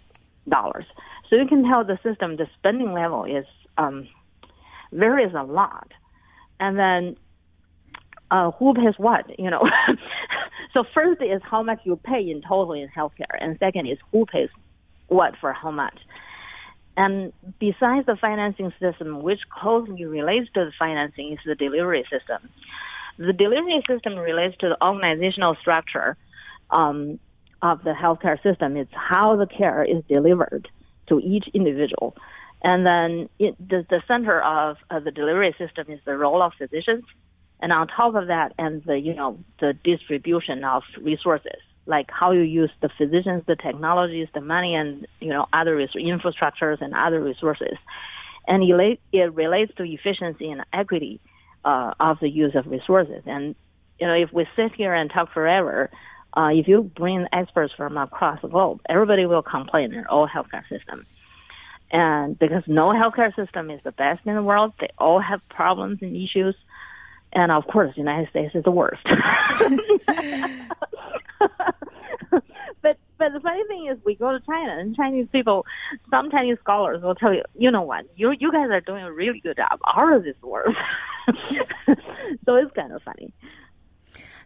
dollars. 0.50 0.86
So 1.30 1.36
you 1.36 1.48
can 1.48 1.64
tell 1.64 1.84
the 1.84 1.98
system, 2.04 2.38
the 2.38 2.48
spending 2.58 2.94
level 2.94 3.26
is 3.26 3.46
um, 3.78 4.08
varies 4.92 5.34
a 5.38 5.44
lot, 5.44 5.92
and 6.60 6.78
then 6.78 7.16
uh, 8.32 8.52
who 8.52 8.74
pays 8.74 8.96
what? 8.98 9.40
You 9.40 9.50
know. 9.50 9.62
so 10.74 10.84
first 10.94 11.22
is 11.22 11.42
how 11.44 11.64
much 11.64 11.80
you 11.84 11.96
pay 11.96 12.30
in 12.30 12.42
total 12.42 12.74
in 12.74 12.90
healthcare, 12.90 13.38
and 13.40 13.58
second 13.60 13.88
is 13.88 13.98
who 14.12 14.26
pays 14.26 14.50
what 15.08 15.34
for 15.40 15.54
how 15.54 15.72
much. 15.72 15.98
And 16.98 17.32
besides 17.60 18.06
the 18.06 18.18
financing 18.20 18.74
system, 18.80 19.22
which 19.22 19.40
closely 19.50 20.06
relates 20.06 20.50
to 20.54 20.66
the 20.66 20.72
financing, 20.78 21.34
is 21.34 21.40
the 21.46 21.56
delivery 21.56 22.06
system. 22.12 22.50
The 23.18 23.34
delivery 23.34 23.82
system 23.88 24.18
relates 24.18 24.58
to 24.58 24.70
the 24.70 24.86
organizational 24.86 25.56
structure 25.62 26.18
um, 26.70 27.20
of 27.62 27.84
the 27.84 27.92
healthcare 27.92 28.42
system. 28.42 28.78
It's 28.78 28.92
how 28.94 29.36
the 29.36 29.48
care 29.48 29.84
is 29.84 30.04
delivered 30.08 30.68
to 31.08 31.20
each 31.20 31.48
individual. 31.54 32.16
And 32.64 32.86
then 32.86 33.30
it, 33.40 33.56
the, 33.60 33.86
the 33.90 34.02
center 34.08 34.42
of 34.42 34.78
uh, 34.90 35.00
the 35.00 35.12
delivery 35.12 35.56
system 35.58 35.90
is 35.90 36.00
the 36.06 36.18
role 36.18 36.42
of 36.42 36.54
physicians. 36.58 37.04
And 37.60 37.72
on 37.72 37.88
top 37.88 38.16
of 38.16 38.28
that, 38.28 38.54
and 38.58 38.84
the, 38.84 39.00
you 39.00 39.14
know, 39.14 39.38
the 39.60 39.74
distribution 39.84 40.64
of 40.64 40.84
resources, 41.00 41.60
like 41.86 42.10
how 42.12 42.32
you 42.32 42.42
use 42.42 42.72
the 42.82 42.90
physicians, 42.98 43.44
the 43.48 43.56
technologies, 43.56 44.28
the 44.34 44.42
money, 44.42 44.76
and, 44.76 45.08
you 45.20 45.30
know, 45.30 45.48
other 45.54 45.76
res- 45.76 45.90
infrastructures 45.96 46.82
and 46.82 46.94
other 46.94 47.22
resources. 47.22 47.78
And 48.48 48.64
it, 48.64 49.00
it 49.12 49.34
relates 49.34 49.74
to 49.76 49.84
efficiency 49.84 50.50
and 50.50 50.64
equity 50.74 51.20
uh, 51.64 51.94
of 52.00 52.20
the 52.20 52.30
use 52.30 52.56
of 52.56 52.66
resources. 52.66 53.24
And, 53.26 53.56
you 54.00 54.08
know, 54.08 54.16
if 54.16 54.34
we 54.34 54.48
sit 54.56 54.74
here 54.74 54.94
and 54.94 55.12
talk 55.12 55.32
forever, 55.32 55.92
uh, 56.34 56.50
if 56.54 56.68
you 56.68 56.84
bring 56.84 57.28
experts 57.34 57.74
from 57.76 57.98
across 57.98 58.42
the 58.42 58.48
globe, 58.48 58.82
everybody 58.88 59.26
will 59.26 59.42
complain 59.42 59.94
in 59.94 60.06
all 60.06 60.28
healthcare 60.28 60.68
system. 60.70 61.06
And 61.92 62.40
because 62.40 62.64
no 62.68 62.90
healthcare 62.90 63.36
system 63.36 63.70
is 63.70 63.82
the 63.84 63.92
best 63.92 64.22
in 64.26 64.36
the 64.36 64.44
world, 64.44 64.74
they 64.80 64.90
all 64.98 65.20
have 65.20 65.42
problems 65.50 66.00
and 66.02 66.16
issues. 66.16 66.56
And 67.34 67.52
of 67.52 67.68
course, 67.68 67.94
the 67.96 68.02
United 68.02 68.30
States 68.30 68.56
is 68.56 68.64
the 68.64 68.72
worst. 68.72 69.04
but 72.82 72.98
but 73.18 73.34
the 73.34 73.40
funny 73.42 73.64
thing 73.68 73.88
is, 73.92 73.98
we 74.06 74.16
go 74.16 74.32
to 74.32 74.40
China, 74.46 74.78
and 74.80 74.96
Chinese 74.96 75.28
people, 75.32 75.66
some 76.10 76.32
Chinese 76.32 76.58
scholars 76.62 77.02
will 77.04 77.16
tell 77.16 77.34
you, 77.34 77.44
you 77.58 77.72
know 77.72 77.84
what, 77.84 78.06
you 78.16 78.32
you 78.40 78.52
guys 78.52 78.70
are 78.70 78.82
doing 78.82 79.04
a 79.04 79.12
really 79.12 79.40
good 79.40 79.58
job. 79.58 79.80
Ours 79.84 80.26
is 80.26 80.36
worse. 80.42 80.76
so 82.46 82.56
it's 82.56 82.72
kind 82.74 82.92
of 82.94 83.02
funny. 83.04 83.34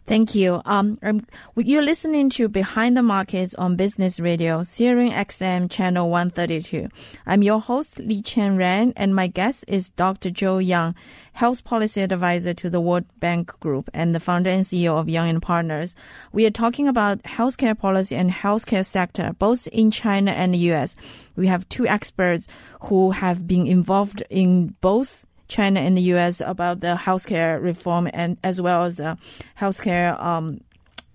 Thank 0.06 0.36
you. 0.36 0.62
Um, 0.64 1.00
um, 1.02 1.26
you're 1.56 1.82
listening 1.82 2.30
to 2.30 2.46
Behind 2.46 2.96
the 2.96 3.02
Markets 3.02 3.56
on 3.56 3.74
Business 3.74 4.20
Radio, 4.20 4.60
SiriusXM 4.60 5.68
channel 5.68 6.08
132. 6.08 6.88
I'm 7.26 7.42
your 7.42 7.60
host, 7.60 7.96
Liqian 7.96 8.56
Ren, 8.56 8.92
and 8.94 9.16
my 9.16 9.26
guest 9.26 9.64
is 9.66 9.88
Dr. 9.88 10.30
Zhou 10.30 10.64
Yang, 10.64 10.94
Health 11.32 11.64
Policy 11.64 12.02
Advisor 12.02 12.54
to 12.54 12.70
the 12.70 12.80
World 12.80 13.06
Bank 13.18 13.58
Group 13.58 13.90
and 13.92 14.14
the 14.14 14.20
founder 14.20 14.48
and 14.48 14.62
CEO 14.62 14.96
of 14.96 15.08
Yang 15.08 15.28
and 15.28 15.42
Partners. 15.42 15.96
We 16.32 16.46
are 16.46 16.50
talking 16.50 16.86
about 16.86 17.24
healthcare 17.24 17.76
policy 17.76 18.14
and 18.14 18.30
healthcare 18.30 18.86
sector, 18.86 19.34
both 19.36 19.66
in 19.66 19.90
China 19.90 20.30
and 20.30 20.54
the 20.54 20.58
U.S. 20.70 20.94
We 21.34 21.48
have 21.48 21.68
two 21.68 21.88
experts 21.88 22.46
who 22.82 23.10
have 23.10 23.48
been 23.48 23.66
involved 23.66 24.22
in 24.30 24.76
both 24.80 25.26
China 25.48 25.80
and 25.80 25.96
the 25.96 26.02
U.S. 26.02 26.40
about 26.40 26.80
the 26.80 26.96
healthcare 27.00 27.62
reform 27.62 28.08
and 28.12 28.38
as 28.42 28.60
well 28.60 28.82
as 28.84 28.96
the 28.96 29.16
healthcare 29.58 30.20
um, 30.22 30.60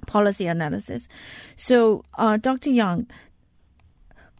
policy 0.07 0.47
analysis. 0.47 1.07
So, 1.55 2.03
uh, 2.17 2.37
Dr. 2.37 2.69
Yang, 2.69 3.07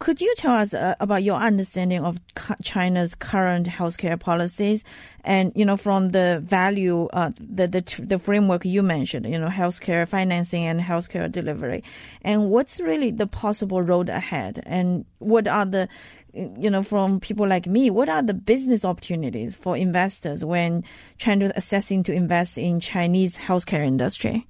could 0.02 0.20
you 0.20 0.34
tell 0.36 0.54
us 0.54 0.74
uh, 0.74 0.96
about 1.00 1.22
your 1.22 1.40
understanding 1.40 2.04
of 2.04 2.18
China's 2.64 3.14
current 3.14 3.68
healthcare 3.68 4.20
policies, 4.20 4.84
and 5.24 5.52
you 5.56 5.64
know 5.64 5.78
from 5.78 6.10
the 6.10 6.42
value, 6.44 7.08
uh, 7.14 7.30
the 7.40 7.68
the 7.68 7.84
the 8.00 8.18
framework 8.18 8.66
you 8.66 8.82
mentioned, 8.82 9.28
you 9.28 9.38
know, 9.38 9.48
healthcare 9.48 10.08
financing 10.08 10.66
and 10.66 10.82
healthcare 10.82 11.32
delivery, 11.32 11.84
and 12.24 12.50
what's 12.50 12.80
really 12.80 13.12
the 13.12 13.28
possible 13.28 13.84
road 13.84 14.10
ahead, 14.10 14.64
and 14.66 15.06
what 15.20 15.48
are 15.48 15.66
the 15.66 15.88
you 16.34 16.70
know, 16.70 16.84
from 16.84 17.20
people 17.20 17.48
like 17.48 17.68
me, 17.68 17.90
what 17.90 18.10
are 18.10 18.22
the 18.22 18.34
business 18.34 18.86
opportunities 18.86 19.56
for 19.56 19.76
investors 19.76 20.46
when 20.46 20.84
trying 21.18 21.40
to 21.42 21.52
assessing 21.58 22.04
to 22.04 22.14
invest 22.14 22.58
in 22.58 22.80
Chinese 22.80 23.38
healthcare 23.38 23.86
industry? 23.86 24.48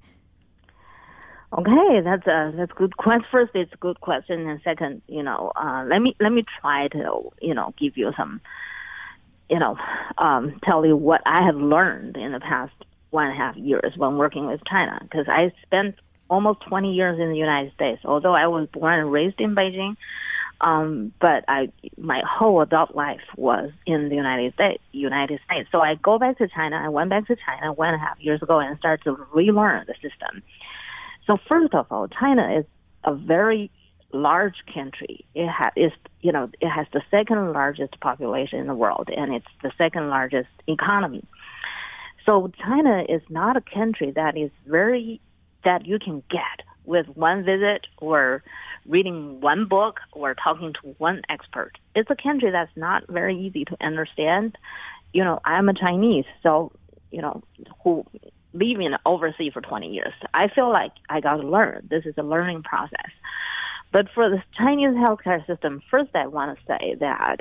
Okay, 1.52 2.00
that's 2.02 2.26
a 2.26 2.52
that's 2.56 2.72
good 2.72 2.96
question. 2.96 3.26
First, 3.30 3.52
it's 3.54 3.72
a 3.74 3.76
good 3.76 4.00
question, 4.00 4.48
and 4.48 4.60
second, 4.64 5.02
you 5.06 5.22
know, 5.22 5.52
uh, 5.54 5.84
let 5.86 6.00
me 6.00 6.16
let 6.18 6.32
me 6.32 6.44
try 6.60 6.88
to 6.88 7.30
you 7.42 7.52
know 7.52 7.74
give 7.78 7.98
you 7.98 8.10
some, 8.16 8.40
you 9.50 9.58
know, 9.58 9.76
um, 10.16 10.58
tell 10.64 10.86
you 10.86 10.96
what 10.96 11.20
I 11.26 11.44
have 11.44 11.56
learned 11.56 12.16
in 12.16 12.32
the 12.32 12.40
past 12.40 12.72
one 13.10 13.26
and 13.26 13.34
a 13.34 13.36
half 13.36 13.56
years 13.56 13.92
when 13.96 14.16
working 14.16 14.46
with 14.46 14.62
China, 14.64 14.98
because 15.02 15.26
I 15.28 15.52
spent 15.66 15.96
almost 16.30 16.60
20 16.66 16.94
years 16.94 17.20
in 17.20 17.28
the 17.28 17.36
United 17.36 17.74
States. 17.74 18.00
Although 18.06 18.34
I 18.34 18.46
was 18.46 18.66
born 18.72 18.98
and 18.98 19.12
raised 19.12 19.38
in 19.38 19.54
Beijing, 19.54 19.96
um, 20.62 21.12
but 21.20 21.44
I, 21.48 21.70
my 21.98 22.22
whole 22.26 22.60
adult 22.60 22.94
life 22.94 23.20
was 23.36 23.70
in 23.84 24.08
the 24.08 24.14
United 24.14 24.54
States, 24.54 24.82
United 24.92 25.40
States. 25.44 25.68
So 25.72 25.80
I 25.80 25.96
go 25.96 26.18
back 26.18 26.38
to 26.38 26.48
China. 26.48 26.76
I 26.76 26.88
went 26.88 27.10
back 27.10 27.26
to 27.26 27.36
China 27.44 27.72
one 27.72 27.88
and 27.88 27.96
a 27.96 27.98
half 27.98 28.18
years 28.20 28.40
ago 28.42 28.60
and 28.60 28.78
started 28.78 29.02
to 29.04 29.18
relearn 29.32 29.84
the 29.86 29.94
system. 29.94 30.42
So 31.26 31.36
first 31.48 31.74
of 31.74 31.86
all, 31.90 32.06
China 32.08 32.58
is 32.60 32.64
a 33.04 33.12
very 33.12 33.70
large 34.12 34.54
country. 34.72 35.24
It 35.34 35.92
you 36.20 36.30
know, 36.30 36.48
it 36.60 36.68
has 36.68 36.86
the 36.92 37.02
second 37.10 37.52
largest 37.52 37.98
population 38.00 38.60
in 38.60 38.68
the 38.68 38.74
world, 38.74 39.08
and 39.14 39.34
it's 39.34 39.46
the 39.62 39.72
second 39.76 40.10
largest 40.10 40.48
economy. 40.68 41.24
So 42.24 42.52
China 42.64 43.04
is 43.08 43.22
not 43.28 43.56
a 43.56 43.60
country 43.60 44.12
that 44.12 44.36
is 44.36 44.50
very 44.66 45.20
that 45.64 45.86
you 45.86 45.98
can 45.98 46.22
get 46.30 46.64
with 46.84 47.06
one 47.16 47.44
visit 47.44 47.86
or 47.98 48.42
reading 48.86 49.40
one 49.40 49.66
book 49.66 50.00
or 50.12 50.34
talking 50.34 50.72
to 50.82 50.94
one 50.98 51.22
expert. 51.28 51.72
It's 51.94 52.10
a 52.10 52.16
country 52.16 52.50
that's 52.50 52.76
not 52.76 53.04
very 53.08 53.38
easy 53.38 53.64
to 53.66 53.76
understand. 53.80 54.56
You 55.12 55.24
know, 55.24 55.40
I'm 55.44 55.68
a 55.68 55.74
Chinese, 55.74 56.24
so, 56.42 56.72
you 57.10 57.22
know, 57.22 57.42
who 57.84 58.04
live 58.54 58.80
in 58.80 58.94
overseas 59.06 59.52
for 59.52 59.60
20 59.60 59.88
years. 59.88 60.12
I 60.34 60.48
feel 60.48 60.70
like 60.70 60.92
I 61.08 61.20
got 61.20 61.36
to 61.36 61.46
learn. 61.46 61.86
This 61.90 62.04
is 62.06 62.14
a 62.18 62.22
learning 62.22 62.62
process. 62.62 63.10
But 63.92 64.06
for 64.14 64.28
the 64.30 64.42
Chinese 64.56 64.94
healthcare 64.94 65.46
system, 65.46 65.82
first 65.90 66.10
I 66.14 66.26
want 66.26 66.58
to 66.58 66.64
say 66.66 66.96
that 67.00 67.40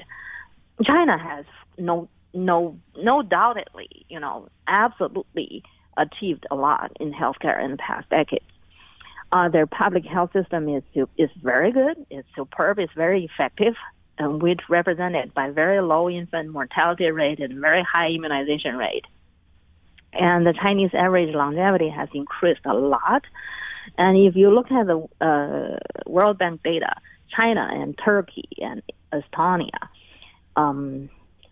China 0.83 1.17
has 1.17 1.45
no, 1.77 2.09
no, 2.33 2.77
no 2.97 3.21
doubtedly, 3.21 4.05
you 4.09 4.19
know, 4.19 4.49
absolutely 4.67 5.63
achieved 5.97 6.45
a 6.51 6.55
lot 6.55 6.91
in 6.99 7.13
healthcare 7.13 7.63
in 7.63 7.71
the 7.71 7.77
past 7.77 8.09
decades. 8.09 8.45
Uh, 9.31 9.47
their 9.47 9.65
public 9.65 10.05
health 10.05 10.31
system 10.33 10.67
is 10.67 10.83
is 11.17 11.29
very 11.41 11.71
good. 11.71 12.05
It's 12.09 12.27
superb. 12.35 12.79
It's 12.79 12.93
very 12.93 13.23
effective, 13.25 13.75
um, 14.19 14.39
which 14.39 14.59
represented 14.69 15.33
by 15.33 15.51
very 15.51 15.81
low 15.81 16.09
infant 16.09 16.49
mortality 16.49 17.09
rate 17.11 17.39
and 17.39 17.59
very 17.59 17.83
high 17.83 18.09
immunization 18.09 18.75
rate. 18.75 19.05
And 20.13 20.45
the 20.45 20.53
Chinese 20.53 20.91
average 20.93 21.33
longevity 21.33 21.89
has 21.89 22.09
increased 22.13 22.65
a 22.65 22.73
lot. 22.73 23.23
And 23.97 24.17
if 24.17 24.35
you 24.35 24.53
look 24.53 24.69
at 24.71 24.87
the 24.87 25.07
uh, 25.25 25.77
World 26.09 26.37
Bank 26.37 26.61
data, 26.63 26.93
China 27.35 27.69
and 27.71 27.97
Turkey 27.97 28.49
and 28.57 28.81
Estonia 29.13 29.87
um, 30.57 31.09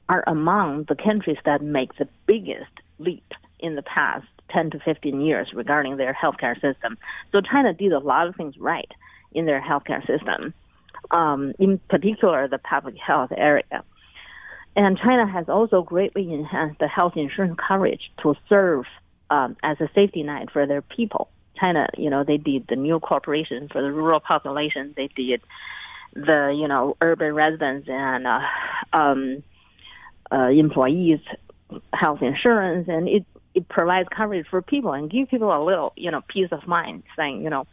are 0.10 0.24
among 0.28 0.86
the 0.90 0.96
countries 0.96 1.38
that 1.46 1.62
make 1.62 1.96
the 1.98 2.08
biggest 2.26 2.72
leap 2.98 3.34
in 3.60 3.76
the 3.76 3.82
past 3.82 4.28
10 4.50 4.72
to 4.72 4.80
15 4.80 5.22
years 5.22 5.50
regarding 5.54 5.98
their 5.98 6.14
healthcare 6.14 6.56
system. 6.60 6.98
So 7.32 7.42
China 7.42 7.74
did 7.74 7.92
a 7.92 8.00
lot 8.00 8.28
of 8.28 8.36
things 8.36 8.58
right 8.58 8.90
in 9.32 9.46
their 9.46 9.62
healthcare 9.62 10.06
system, 10.06 10.54
um, 11.12 11.54
in 11.60 11.80
particular 11.90 12.48
the 12.48 12.58
public 12.58 12.96
health 12.98 13.32
area. 13.36 13.84
And 14.76 14.98
China 14.98 15.28
has 15.28 15.50
also 15.50 15.82
greatly 15.82 16.34
enhanced 16.34 16.80
the 16.80 16.88
health 16.88 17.14
insurance 17.16 17.58
coverage 17.68 18.12
to 18.24 18.36
serve 18.48 18.86
um, 19.30 19.58
as 19.64 19.80
a 19.82 19.90
safety 19.94 20.24
net 20.24 20.52
for 20.52 20.66
their 20.66 20.82
people. 20.82 21.30
China, 21.60 21.88
you 21.98 22.10
know, 22.10 22.24
they 22.24 22.38
did 22.38 22.66
the 22.70 22.76
new 22.76 23.00
corporation 23.00 23.68
for 23.72 23.82
the 23.82 23.92
rural 23.92 24.20
population. 24.20 24.94
They 24.96 25.10
did 25.16 25.42
the, 26.14 26.56
you 26.58 26.68
know, 26.68 26.96
urban 27.02 27.34
residents 27.34 27.88
and 27.92 28.26
uh, 28.26 28.40
um, 28.94 29.44
uh, 30.32 30.48
employees 30.48 31.20
health 31.94 32.22
insurance, 32.22 32.88
and 32.88 33.08
it 33.08 33.26
it 33.60 33.70
provides 33.70 34.08
coverage 34.16 34.48
for 34.50 34.62
people 34.62 34.94
and 34.94 35.12
give 35.12 35.30
people 35.30 35.56
a 35.56 35.64
little, 35.64 35.94
you 35.96 36.10
know, 36.12 36.22
peace 36.28 36.50
of 36.52 36.68
mind, 36.68 37.04
saying, 37.18 37.44
you 37.44 37.50
know, 37.50 37.68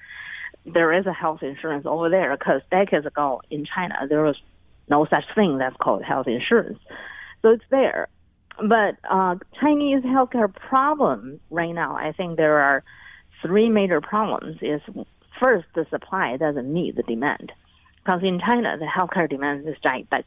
there 0.65 0.93
is 0.93 1.07
a 1.07 1.13
health 1.13 1.43
insurance 1.43 1.87
over 1.87 2.11
there. 2.11 2.37
Because 2.37 2.61
decades 2.71 3.07
ago 3.07 3.41
in 3.51 3.67
China, 3.73 3.95
there 4.09 4.23
was 4.23 4.37
no 4.89 5.07
such 5.07 5.25
thing 5.35 5.59
that's 5.59 5.77
called 5.81 6.03
health 6.03 6.27
insurance, 6.27 6.79
so 7.43 7.51
it's 7.51 7.65
there. 7.71 8.09
But 8.59 8.97
uh, 9.09 9.37
Chinese 9.61 10.03
healthcare 10.03 10.53
problem 10.53 11.41
right 11.51 11.73
now, 11.73 11.97
I 11.97 12.13
think 12.13 12.37
there 12.37 12.59
are 12.59 12.83
three 13.43 13.69
major 13.69 14.01
problems. 14.01 14.57
Is 14.63 14.81
first, 15.39 15.67
the 15.75 15.87
supply 15.91 16.37
doesn't 16.37 16.73
meet 16.73 16.97
the 16.97 17.03
demand. 17.03 17.53
Because 17.99 18.23
in 18.23 18.41
China, 18.41 18.77
the 18.79 18.87
healthcare 18.87 19.29
demand 19.29 19.69
is 19.69 19.75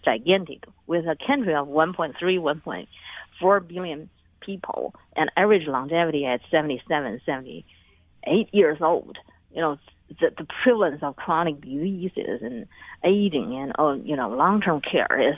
gigantic. 0.06 0.66
With 0.86 1.06
a 1.06 1.16
country 1.26 1.56
of 1.56 1.68
1.3, 1.68 2.14
1.4 2.22 3.68
billion 3.68 4.10
people 4.40 4.94
and 5.16 5.32
average 5.38 5.68
longevity 5.68 6.26
at 6.26 6.42
77, 6.52 7.22
78 7.26 8.50
years 8.54 8.78
old. 8.82 9.18
You 9.52 9.62
know, 9.62 9.78
the, 10.20 10.32
the 10.38 10.48
prevalence 10.64 11.02
of 11.04 11.16
chronic 11.16 11.62
diseases 11.62 12.42
and 12.42 12.66
aging 13.04 13.56
and, 13.56 13.74
oh, 13.78 13.94
you 13.94 14.16
know, 14.16 14.30
long-term 14.30 14.82
care 14.82 15.30
is 15.32 15.38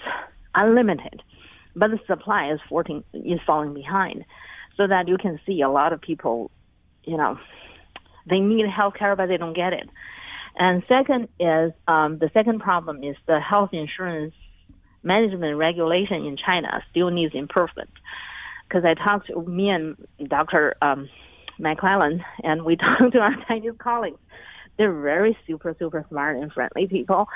unlimited. 0.56 1.22
But 1.76 1.92
the 1.92 2.00
supply 2.08 2.52
is 2.52 2.60
14, 2.70 3.04
is 3.14 3.40
falling 3.46 3.74
behind. 3.74 4.26
So 4.78 4.88
that 4.88 5.08
you 5.08 5.18
can 5.18 5.40
see 5.46 5.62
a 5.62 5.70
lot 5.70 5.94
of 5.94 6.02
people, 6.02 6.50
you 7.04 7.18
know, 7.18 7.38
they 8.30 8.40
need 8.40 8.66
health 8.68 8.96
care, 8.98 9.16
but 9.16 9.28
they 9.28 9.38
don't 9.38 9.56
get 9.56 9.74
it. 9.74 9.90
And 10.56 10.84
second 10.88 11.28
is, 11.40 11.72
um, 11.88 12.18
the 12.20 12.30
second 12.34 12.60
problem 12.60 13.04
is 13.04 13.16
the 13.28 13.40
health 13.40 13.70
insurance 13.74 14.34
management 15.04 15.58
regulation 15.58 16.26
in 16.26 16.38
China 16.38 16.84
still 16.92 17.10
needs 17.10 17.34
improvement 17.34 17.90
because 18.72 18.86
I 18.86 18.94
talked 18.94 19.28
to 19.28 19.42
me 19.44 19.70
and 19.70 19.98
Dr. 20.30 20.76
Um, 20.82 21.10
McClellan, 21.60 22.24
and 22.44 22.64
we 22.64 22.76
talked 22.78 23.14
to 23.14 23.20
our 23.20 23.36
Chinese 23.48 23.74
colleagues. 23.78 24.18
They're 24.78 24.94
very 24.94 25.38
super, 25.46 25.76
super 25.78 26.06
smart 26.10 26.38
and 26.38 26.52
friendly 26.52 26.88
people, 26.88 27.28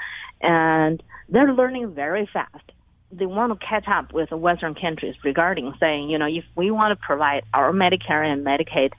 and 0.41 1.03
they're 1.29 1.53
learning 1.53 1.93
very 1.93 2.27
fast. 2.31 2.71
They 3.11 3.25
want 3.25 3.59
to 3.59 3.65
catch 3.65 3.85
up 3.87 4.13
with 4.13 4.29
the 4.29 4.37
Western 4.37 4.73
countries 4.73 5.15
regarding 5.23 5.73
saying, 5.79 6.09
you 6.09 6.17
know, 6.17 6.27
if 6.27 6.43
we 6.55 6.71
want 6.71 6.97
to 6.97 7.05
provide 7.05 7.43
our 7.53 7.71
Medicare 7.71 8.25
and 8.25 8.45
Medicaid 8.45 8.91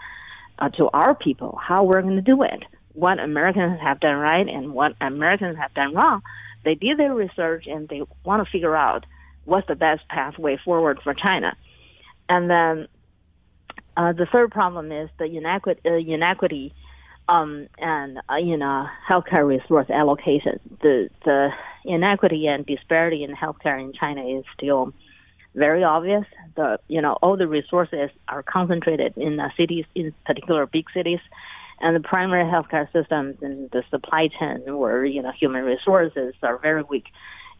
uh, 0.59 0.69
to 0.71 0.89
our 0.93 1.15
people, 1.15 1.59
how 1.61 1.85
we're 1.85 2.03
going 2.03 2.17
to 2.17 2.23
do 2.23 2.43
it, 2.43 2.63
what 2.93 3.19
Americans 3.19 3.81
have 3.81 4.01
done 4.01 4.17
right 4.17 4.47
and 4.47 4.73
what 4.73 4.93
Americans 5.01 5.57
have 5.57 5.75
done 5.75 5.95
wrong. 5.95 6.23
They 6.65 6.75
did 6.75 6.99
their 6.99 7.15
research 7.15 7.67
and 7.67 7.89
they 7.89 8.03
want 8.25 8.45
to 8.45 8.51
figure 8.51 8.77
out 8.77 9.07
what's 9.45 9.67
the 9.67 9.75
best 9.75 10.07
pathway 10.09 10.59
forward 10.65 11.01
for 11.03 11.15
China. 11.15 11.57
And 12.29 12.51
then 12.51 12.89
uh, 13.97 14.13
the 14.13 14.27
third 14.31 14.51
problem 14.51 14.93
is 14.93 15.09
the 15.19 15.25
inequity, 15.25 15.81
uh, 15.85 15.95
inequity 15.95 16.75
um, 17.29 17.69
and 17.79 18.19
uh, 18.29 18.37
in 18.37 18.63
uh, 18.63 18.87
healthcare 19.09 19.47
resource 19.47 19.89
allocation. 19.91 20.61
The 20.83 21.09
the 21.25 21.51
inequity 21.85 22.47
and 22.47 22.65
disparity 22.67 23.25
in 23.25 23.35
healthcare 23.35 23.81
in 23.81 23.93
China 23.93 24.25
is 24.27 24.45
still 24.55 24.93
very 25.55 25.83
obvious. 25.83 26.25
The 26.57 26.79
you 26.89 27.01
know 27.01 27.15
all 27.23 27.37
the 27.37 27.49
resources 27.49 28.11
are 28.29 28.43
concentrated 28.43 29.15
in 29.17 29.41
cities, 29.57 29.85
in 29.95 30.13
particular 30.25 30.67
big 30.67 30.87
cities, 30.93 31.21
and 31.81 31.97
the 31.97 32.07
primary 32.07 32.45
healthcare 32.45 32.91
systems 32.93 33.37
and 33.43 33.71
the 33.71 33.83
supply 33.91 34.29
chain 34.39 34.63
where 34.77 35.05
you 35.05 35.23
know 35.23 35.33
human 35.33 35.65
resources 35.65 36.35
are 36.43 36.59
very 36.59 36.83
weak 36.83 37.07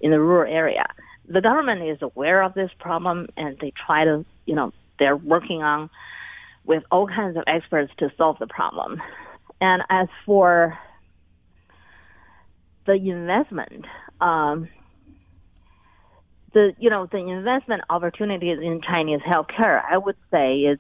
in 0.01 0.11
the 0.11 0.21
rural 0.21 0.53
area. 0.53 0.87
The 1.29 1.41
government 1.41 1.83
is 1.83 1.99
aware 2.03 2.43
of 2.43 2.55
this 2.55 2.71
problem 2.79 3.29
and 3.37 3.57
they 3.61 3.73
try 3.87 4.05
to 4.05 4.25
you 4.47 4.55
know 4.55 4.73
they're 4.99 5.17
working 5.17 5.63
on 5.63 5.91
with 6.65 6.83
all 6.91 7.07
kinds 7.07 7.37
of 7.37 7.45
experts 7.47 7.93
to 7.99 8.11
solve 8.17 8.39
the 8.39 8.47
problem. 8.47 9.01
And 9.61 9.83
as 9.89 10.09
for 10.25 10.79
the 12.87 12.95
investment, 12.95 13.85
um, 14.21 14.69
the 16.53 16.75
you 16.79 16.91
know 16.91 17.07
the 17.11 17.19
investment 17.19 17.83
opportunities 17.91 18.59
in 18.61 18.81
Chinese 18.83 19.21
healthcare, 19.21 19.83
I 19.89 19.99
would 19.99 20.17
say 20.31 20.61
is 20.61 20.79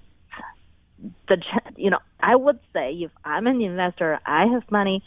the 1.28 1.38
you 1.76 1.90
know 1.90 1.98
I 2.20 2.36
would 2.36 2.58
say 2.72 2.92
if 2.92 3.10
I'm 3.24 3.46
an 3.46 3.60
investor, 3.60 4.18
I 4.26 4.46
have 4.46 4.70
money, 4.70 5.02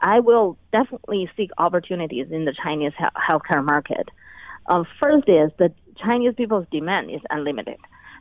I 0.00 0.20
will 0.20 0.56
definitely 0.72 1.30
seek 1.36 1.50
opportunities 1.58 2.26
in 2.30 2.44
the 2.44 2.54
Chinese 2.62 2.92
healthcare 3.16 3.64
market. 3.64 4.08
Um, 4.66 4.86
first 4.98 5.28
is 5.28 5.50
the 5.58 5.72
Chinese 6.02 6.34
people's 6.36 6.66
demand 6.70 7.10
is 7.10 7.20
unlimited. 7.30 7.78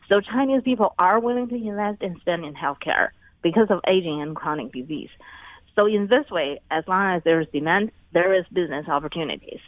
So 0.08 0.22
Chinese 0.22 0.62
people 0.64 0.96
are 0.98 1.20
willing 1.20 1.48
to 1.50 1.56
invest 1.56 2.02
and 2.02 2.18
spend 2.22 2.44
in 2.44 2.56
healthcare 2.56 3.10
because 3.44 3.68
of 3.70 3.80
aging 3.88 4.22
and 4.22 4.36
chronic 4.36 4.74
disease. 4.74 5.10
So 5.76 5.86
in 5.86 6.08
this 6.08 6.30
way, 6.32 6.60
as 6.72 6.84
long 6.88 7.16
as 7.16 7.24
there 7.24 7.40
is 7.40 7.48
demand, 7.54 7.92
there 8.12 8.34
is 8.34 8.46
business 8.52 8.88
opportunities. 8.88 9.60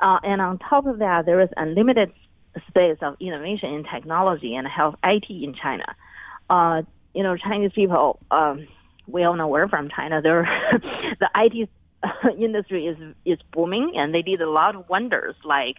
Uh, 0.00 0.18
and 0.22 0.40
on 0.40 0.58
top 0.58 0.86
of 0.86 0.98
that, 0.98 1.24
there 1.24 1.40
is 1.40 1.48
unlimited 1.56 2.12
space 2.68 2.98
of 3.00 3.16
innovation 3.20 3.72
in 3.72 3.84
technology 3.84 4.54
and 4.54 4.66
health 4.66 4.96
IT 5.04 5.26
in 5.30 5.54
China. 5.54 5.86
Uh, 6.50 6.82
you 7.14 7.22
know, 7.22 7.36
Chinese 7.36 7.72
people, 7.74 8.18
um, 8.30 8.66
we 9.06 9.24
all 9.24 9.34
know 9.34 9.48
we're 9.48 9.68
from 9.68 9.88
China. 9.88 10.20
They're 10.20 10.48
the 11.20 11.30
IT 11.34 11.68
industry 12.38 12.86
is 12.86 12.96
is 13.24 13.38
booming, 13.52 13.92
and 13.96 14.14
they 14.14 14.22
did 14.22 14.40
a 14.40 14.50
lot 14.50 14.76
of 14.76 14.88
wonders 14.88 15.34
like 15.44 15.76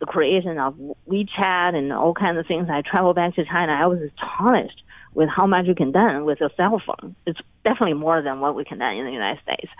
the 0.00 0.06
creation 0.06 0.58
of 0.58 0.74
WeChat 1.08 1.74
and 1.74 1.92
all 1.92 2.14
kinds 2.14 2.38
of 2.38 2.46
things. 2.46 2.68
I 2.70 2.82
traveled 2.82 3.16
back 3.16 3.36
to 3.36 3.44
China. 3.44 3.72
I 3.72 3.86
was 3.86 4.00
astonished 4.00 4.82
with 5.14 5.28
how 5.28 5.46
much 5.46 5.66
you 5.66 5.74
can 5.74 5.92
do 5.92 6.24
with 6.24 6.40
a 6.40 6.50
cell 6.56 6.82
phone. 6.84 7.14
It's 7.26 7.38
definitely 7.64 7.94
more 7.94 8.20
than 8.20 8.40
what 8.40 8.56
we 8.56 8.64
can 8.64 8.78
do 8.78 8.84
in 8.84 9.04
the 9.04 9.12
United 9.12 9.42
States. 9.42 9.70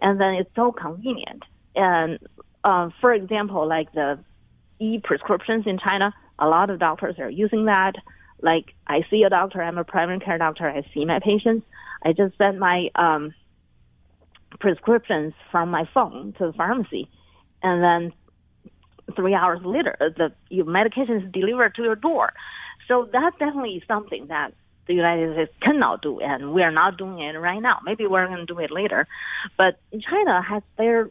And 0.00 0.20
then 0.20 0.34
it's 0.34 0.50
so 0.56 0.72
convenient. 0.72 1.44
And 1.76 2.18
uh, 2.64 2.90
for 3.00 3.12
example, 3.12 3.68
like 3.68 3.92
the 3.92 4.18
e-prescriptions 4.80 5.66
in 5.66 5.78
China, 5.78 6.12
a 6.38 6.48
lot 6.48 6.70
of 6.70 6.78
doctors 6.80 7.18
are 7.18 7.30
using 7.30 7.66
that. 7.66 7.94
Like 8.42 8.74
I 8.86 9.04
see 9.10 9.22
a 9.22 9.30
doctor, 9.30 9.62
I'm 9.62 9.78
a 9.78 9.84
primary 9.84 10.18
care 10.18 10.38
doctor, 10.38 10.68
I 10.68 10.82
see 10.92 11.04
my 11.04 11.20
patients. 11.20 11.64
I 12.02 12.12
just 12.12 12.36
send 12.38 12.58
my 12.58 12.88
um, 12.96 13.34
prescriptions 14.60 15.32
from 15.50 15.70
my 15.70 15.88
phone 15.92 16.34
to 16.38 16.48
the 16.48 16.52
pharmacy, 16.52 17.08
and 17.62 17.82
then 17.82 18.12
three 19.16 19.34
hours 19.34 19.60
later, 19.64 19.96
the 19.98 20.32
your 20.48 20.66
medication 20.66 21.16
is 21.16 21.32
delivered 21.32 21.74
to 21.76 21.82
your 21.82 21.96
door. 21.96 22.32
So 22.88 23.08
that 23.12 23.32
definitely 23.38 23.76
is 23.76 23.82
something 23.88 24.26
that 24.28 24.52
the 24.86 24.94
United 24.94 25.34
States 25.34 25.52
cannot 25.62 26.02
do, 26.02 26.20
and 26.20 26.52
we 26.52 26.62
are 26.62 26.70
not 26.70 26.98
doing 26.98 27.18
it 27.20 27.38
right 27.38 27.60
now. 27.60 27.78
Maybe 27.84 28.06
we're 28.06 28.26
going 28.26 28.46
to 28.46 28.46
do 28.46 28.58
it 28.58 28.70
later, 28.70 29.06
but 29.56 29.78
China 29.92 30.42
has 30.42 30.62
there 30.76 31.10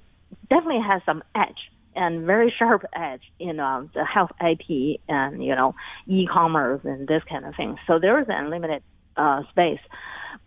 definitely 0.49 0.81
has 0.85 1.01
some 1.05 1.23
edge 1.35 1.71
and 1.95 2.25
very 2.25 2.53
sharp 2.57 2.83
edge 2.95 3.21
in 3.39 3.59
uh, 3.59 3.85
the 3.93 4.05
health 4.05 4.31
IT 4.41 5.01
and 5.07 5.43
you 5.43 5.55
know 5.55 5.75
e-commerce 6.07 6.81
and 6.83 7.07
this 7.07 7.23
kind 7.29 7.45
of 7.45 7.55
thing. 7.55 7.77
So 7.87 7.99
there 7.99 8.19
is 8.19 8.27
unlimited 8.29 8.83
uh, 9.17 9.43
space. 9.49 9.81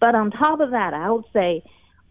But 0.00 0.14
on 0.14 0.30
top 0.30 0.60
of 0.60 0.70
that, 0.72 0.92
I 0.94 1.10
would 1.10 1.24
say 1.32 1.62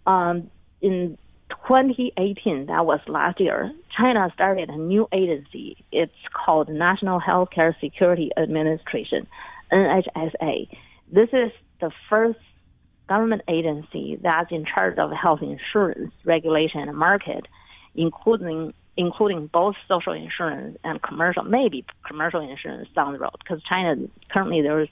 um, 0.07 0.49
in 0.81 1.17
2018, 1.49 2.67
that 2.67 2.85
was 2.85 2.99
last 3.07 3.39
year, 3.39 3.71
China 3.95 4.29
started 4.33 4.69
a 4.69 4.77
new 4.77 5.07
agency. 5.11 5.77
It's 5.91 6.13
called 6.33 6.69
National 6.69 7.19
Healthcare 7.19 7.73
Security 7.79 8.31
Administration, 8.37 9.27
NHSA. 9.71 10.67
This 11.11 11.29
is 11.33 11.51
the 11.81 11.91
first 12.09 12.39
government 13.07 13.43
agency 13.47 14.17
that's 14.21 14.51
in 14.51 14.65
charge 14.65 14.97
of 14.97 15.11
health 15.11 15.41
insurance 15.41 16.11
regulation 16.23 16.81
and 16.81 16.97
market, 16.97 17.47
including 17.93 18.73
including 18.97 19.47
both 19.47 19.75
social 19.89 20.13
insurance 20.13 20.77
and 20.85 21.01
commercial, 21.01 21.43
maybe 21.43 21.85
commercial 22.07 22.39
insurance 22.39 22.87
down 22.95 23.11
the 23.13 23.19
road. 23.19 23.35
Because 23.39 23.61
China 23.63 23.95
currently 24.31 24.61
there's, 24.61 24.87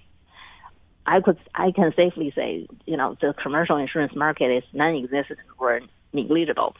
I 1.05 1.21
could 1.21 1.37
I 1.53 1.71
can 1.71 1.93
safely 1.95 2.31
say, 2.35 2.67
you 2.85 2.97
know, 2.97 3.17
the 3.19 3.33
commercial 3.41 3.77
insurance 3.77 4.15
market 4.15 4.55
is 4.55 4.63
non-existent 4.73 5.39
or 5.57 5.81
negligible. 6.13 6.75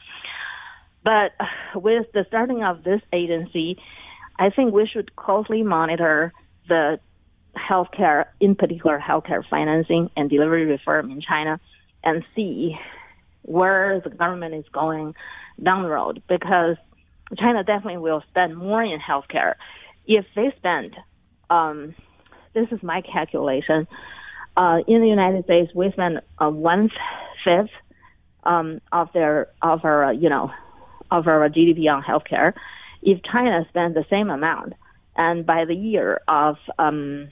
But 1.04 1.32
with 1.74 2.06
the 2.12 2.24
starting 2.28 2.62
of 2.64 2.82
this 2.82 3.02
agency, 3.12 3.78
I 4.38 4.50
think 4.50 4.72
we 4.72 4.86
should 4.86 5.14
closely 5.16 5.62
monitor 5.62 6.32
the 6.68 6.98
healthcare, 7.56 8.26
in 8.40 8.54
particular 8.54 8.98
healthcare 8.98 9.46
financing 9.48 10.10
and 10.16 10.30
delivery 10.30 10.64
reform 10.64 11.10
in 11.10 11.20
China 11.20 11.60
and 12.02 12.24
see 12.34 12.76
where 13.42 14.00
the 14.00 14.10
government 14.10 14.54
is 14.54 14.64
going 14.72 15.14
down 15.62 15.82
the 15.82 15.88
road 15.88 16.22
because 16.28 16.76
China 17.36 17.62
definitely 17.62 17.98
will 17.98 18.22
spend 18.30 18.56
more 18.56 18.82
in 18.82 18.98
healthcare. 18.98 19.54
If 20.06 20.24
they 20.34 20.52
spend, 20.56 20.96
um, 21.50 21.94
this 22.54 22.68
is 22.70 22.82
my 22.82 23.02
calculation, 23.02 23.86
uh, 24.56 24.78
in 24.86 25.00
the 25.00 25.08
United 25.08 25.44
States, 25.44 25.72
we 25.74 25.90
spend 25.92 26.20
uh, 26.38 26.48
one 26.48 26.90
fifth 27.44 27.70
um, 28.44 28.80
of 28.92 29.08
their 29.12 29.48
of 29.62 29.84
our 29.84 30.12
you 30.12 30.28
know 30.28 30.52
of 31.10 31.26
our 31.26 31.48
GDP 31.48 31.92
on 31.92 32.02
healthcare. 32.02 32.54
If 33.02 33.22
China 33.22 33.66
spends 33.68 33.94
the 33.94 34.04
same 34.08 34.30
amount, 34.30 34.74
and 35.16 35.44
by 35.44 35.64
the 35.64 35.74
year 35.74 36.20
of 36.28 36.56
um, 36.78 37.28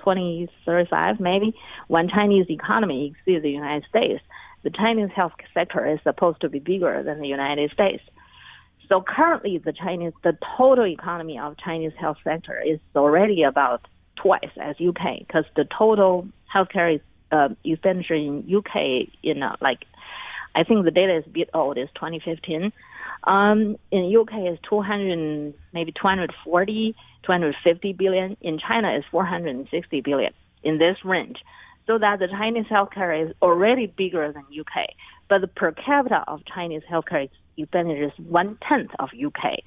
2035, 0.00 1.20
maybe 1.20 1.54
when 1.88 2.08
Chinese 2.08 2.46
economy 2.48 3.14
exceeds 3.14 3.42
the 3.42 3.50
United 3.50 3.88
States, 3.88 4.22
the 4.62 4.70
Chinese 4.70 5.10
health 5.14 5.32
sector 5.54 5.86
is 5.86 6.00
supposed 6.02 6.40
to 6.40 6.48
be 6.48 6.58
bigger 6.58 7.02
than 7.02 7.20
the 7.20 7.28
United 7.28 7.70
States. 7.72 8.02
So 8.88 9.02
currently, 9.02 9.58
the 9.58 9.72
Chinese, 9.72 10.12
the 10.22 10.36
total 10.56 10.86
economy 10.86 11.38
of 11.38 11.56
Chinese 11.58 11.92
health 11.98 12.18
sector 12.22 12.60
is 12.64 12.78
already 12.94 13.42
about 13.42 13.86
twice 14.16 14.50
as 14.60 14.76
UK 14.80 15.20
because 15.20 15.44
the 15.56 15.66
total 15.76 16.28
healthcare 16.52 16.96
is 16.96 17.00
uh, 17.32 17.48
expenditure 17.64 18.14
in 18.14 18.44
UK, 18.54 19.08
you 19.22 19.34
know, 19.34 19.54
like 19.60 19.84
I 20.54 20.64
think 20.64 20.84
the 20.84 20.90
data 20.90 21.16
is 21.16 21.24
a 21.26 21.30
bit 21.30 21.50
old. 21.52 21.76
It's 21.76 21.92
2015. 21.94 22.72
Um, 23.24 23.76
in 23.90 24.16
UK 24.16 24.52
is 24.52 24.58
200, 24.68 25.54
maybe 25.72 25.92
240, 25.92 26.94
250 27.22 27.92
billion. 27.92 28.36
In 28.40 28.58
China 28.58 28.94
is 28.96 29.04
460 29.10 30.00
billion 30.00 30.32
in 30.62 30.78
this 30.78 30.96
range. 31.04 31.38
So 31.86 31.98
that 31.98 32.18
the 32.18 32.28
Chinese 32.28 32.66
healthcare 32.66 33.28
is 33.28 33.34
already 33.42 33.86
bigger 33.86 34.32
than 34.32 34.44
UK, 34.58 34.88
but 35.28 35.40
the 35.40 35.46
per 35.46 35.72
capita 35.72 36.24
of 36.26 36.40
Chinese 36.52 36.82
healthcare 36.90 37.28
expenditure 37.56 38.04
is 38.04 38.26
one 38.26 38.58
tenth 38.66 38.90
of 38.98 39.10
UK. 39.10 39.60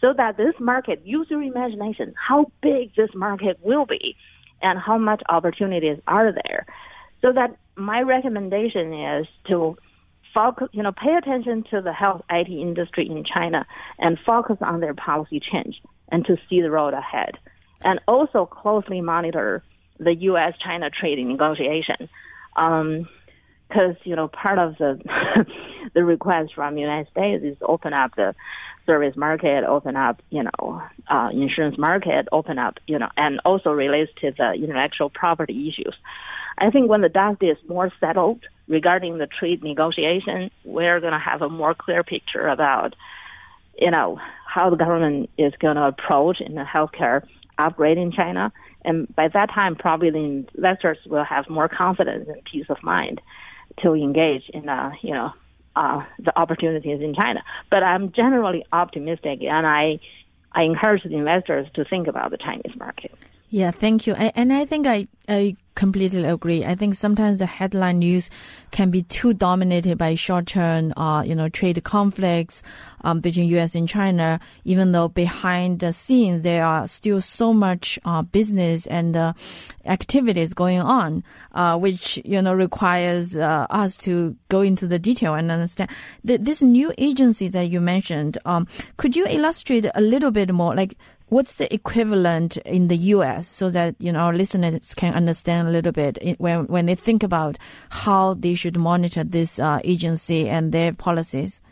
So 0.00 0.12
that 0.16 0.36
this 0.36 0.54
market, 0.60 1.02
use 1.04 1.26
your 1.30 1.42
imagination, 1.42 2.14
how 2.16 2.52
big 2.60 2.94
this 2.94 3.10
market 3.14 3.58
will 3.62 3.86
be, 3.86 4.16
and 4.62 4.78
how 4.78 4.98
much 4.98 5.22
opportunities 5.28 5.98
are 6.06 6.32
there. 6.32 6.66
So 7.22 7.32
that 7.32 7.56
my 7.76 8.02
recommendation 8.02 8.92
is 8.92 9.26
to 9.48 9.76
focus, 10.34 10.68
you 10.72 10.82
know, 10.82 10.92
pay 10.92 11.14
attention 11.14 11.64
to 11.70 11.80
the 11.80 11.92
health 11.92 12.22
IT 12.30 12.48
industry 12.48 13.08
in 13.08 13.24
China 13.24 13.66
and 13.98 14.18
focus 14.24 14.58
on 14.60 14.80
their 14.80 14.94
policy 14.94 15.40
change 15.40 15.80
and 16.10 16.24
to 16.26 16.36
see 16.48 16.60
the 16.60 16.70
road 16.70 16.94
ahead. 16.94 17.38
And 17.82 18.00
also 18.06 18.46
closely 18.46 19.00
monitor 19.00 19.62
the 19.98 20.14
U.S.-China 20.14 20.92
trade 20.92 21.18
negotiation. 21.24 22.08
Um, 22.56 23.08
because 23.68 23.96
you 24.04 24.14
know 24.14 24.28
part 24.28 24.58
of 24.58 24.76
the 24.78 25.00
the 25.94 26.04
request 26.04 26.54
from 26.54 26.74
the 26.74 26.80
United 26.80 27.10
States 27.10 27.44
is 27.44 27.56
open 27.62 27.92
up 27.92 28.14
the 28.16 28.34
service 28.86 29.16
market, 29.16 29.64
open 29.64 29.96
up 29.96 30.22
you 30.30 30.42
know 30.42 30.82
uh, 31.08 31.28
insurance 31.32 31.76
market, 31.78 32.28
open 32.32 32.58
up 32.58 32.78
you 32.86 32.98
know, 32.98 33.08
and 33.16 33.40
also 33.44 33.70
relates 33.70 34.12
to 34.20 34.32
the 34.36 34.52
intellectual 34.52 35.10
property 35.10 35.68
issues. 35.68 35.94
I 36.58 36.70
think 36.70 36.88
when 36.88 37.02
the 37.02 37.08
dust 37.08 37.42
is 37.42 37.58
more 37.68 37.92
settled 38.00 38.40
regarding 38.66 39.18
the 39.18 39.26
trade 39.26 39.62
negotiation, 39.62 40.50
we're 40.64 41.00
going 41.00 41.12
to 41.12 41.18
have 41.18 41.42
a 41.42 41.50
more 41.50 41.74
clear 41.74 42.02
picture 42.02 42.48
about, 42.48 42.96
you 43.78 43.90
know, 43.90 44.18
how 44.46 44.70
the 44.70 44.76
government 44.76 45.28
is 45.36 45.52
going 45.60 45.76
to 45.76 45.82
approach 45.82 46.40
in 46.40 46.54
the 46.54 46.64
healthcare 46.64 47.26
upgrade 47.58 47.98
in 47.98 48.10
China 48.12 48.52
And 48.86 49.14
by 49.14 49.28
that 49.28 49.50
time, 49.50 49.74
probably 49.74 50.10
the 50.10 50.44
investors 50.56 50.98
will 51.06 51.24
have 51.24 51.50
more 51.50 51.68
confidence 51.68 52.28
and 52.28 52.42
peace 52.44 52.66
of 52.68 52.82
mind 52.82 53.20
to 53.82 53.94
engage 53.94 54.48
in, 54.54 54.68
uh, 54.68 54.92
you 55.02 55.12
know, 55.12 55.32
uh, 55.76 56.02
the 56.18 56.36
opportunities 56.38 57.00
in 57.00 57.14
China. 57.14 57.42
But 57.70 57.82
I'm 57.82 58.10
generally 58.12 58.64
optimistic, 58.72 59.40
and 59.42 59.66
I, 59.66 60.00
I 60.52 60.62
encourage 60.62 61.04
investors 61.04 61.68
to 61.74 61.84
think 61.84 62.08
about 62.08 62.30
the 62.30 62.38
Chinese 62.38 62.74
market. 62.76 63.12
Yeah, 63.50 63.70
thank 63.70 64.06
you. 64.06 64.14
And 64.14 64.52
I 64.52 64.64
think 64.64 64.86
I, 64.86 65.06
I 65.28 65.56
completely 65.76 66.24
agree. 66.24 66.64
I 66.64 66.74
think 66.74 66.96
sometimes 66.96 67.38
the 67.38 67.46
headline 67.46 68.00
news 68.00 68.28
can 68.72 68.90
be 68.90 69.02
too 69.02 69.32
dominated 69.32 69.96
by 69.98 70.16
short-term, 70.16 70.92
uh, 70.96 71.22
you 71.22 71.36
know, 71.36 71.48
trade 71.48 71.84
conflicts 71.84 72.64
um, 73.04 73.20
between 73.20 73.46
U.S. 73.50 73.76
and 73.76 73.88
China. 73.88 74.40
Even 74.64 74.90
though 74.90 75.08
behind 75.08 75.78
the 75.78 75.92
scene 75.92 76.42
there 76.42 76.64
are 76.64 76.88
still 76.88 77.20
so 77.20 77.54
much 77.54 77.98
uh, 78.04 78.22
business 78.22 78.86
and 78.88 79.16
uh, 79.16 79.32
activities 79.84 80.52
going 80.54 80.80
on, 80.80 81.22
uh, 81.52 81.78
which 81.78 82.18
you 82.24 82.42
know 82.42 82.54
requires 82.54 83.36
uh, 83.36 83.66
us 83.70 83.96
to 83.98 84.34
go 84.48 84.62
into 84.62 84.86
the 84.88 84.98
detail 84.98 85.34
and 85.34 85.52
understand. 85.52 85.90
The, 86.24 86.38
this 86.38 86.62
new 86.62 86.92
agency 86.98 87.48
that 87.48 87.68
you 87.68 87.80
mentioned, 87.80 88.38
um, 88.44 88.66
could 88.96 89.14
you 89.14 89.26
illustrate 89.28 89.86
a 89.94 90.00
little 90.00 90.32
bit 90.32 90.52
more, 90.52 90.74
like? 90.74 90.96
What's 91.28 91.56
the 91.56 91.72
equivalent 91.72 92.56
in 92.58 92.88
the 92.88 92.96
U.S. 93.14 93.46
so 93.46 93.70
that 93.70 93.94
you 93.98 94.12
know 94.12 94.20
our 94.20 94.34
listeners 94.34 94.94
can 94.94 95.14
understand 95.14 95.68
a 95.68 95.70
little 95.70 95.92
bit 95.92 96.18
when 96.38 96.66
when 96.66 96.86
they 96.86 96.94
think 96.94 97.22
about 97.22 97.58
how 97.90 98.34
they 98.34 98.54
should 98.54 98.76
monitor 98.76 99.24
this 99.24 99.58
uh, 99.58 99.80
agency 99.84 100.48
and 100.48 100.72
their 100.72 100.92
policies? 100.92 101.62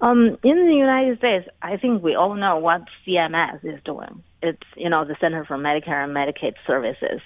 Um, 0.00 0.36
in 0.42 0.66
the 0.66 0.74
United 0.74 1.18
States, 1.18 1.48
I 1.62 1.76
think 1.76 2.02
we 2.02 2.14
all 2.14 2.34
know 2.34 2.58
what 2.58 2.82
CMS 3.06 3.64
is 3.64 3.80
doing. 3.84 4.22
It's 4.42 4.62
you 4.76 4.90
know 4.90 5.04
the 5.04 5.16
Center 5.20 5.44
for 5.44 5.56
Medicare 5.56 6.04
and 6.04 6.14
Medicaid 6.14 6.54
Services. 6.66 7.20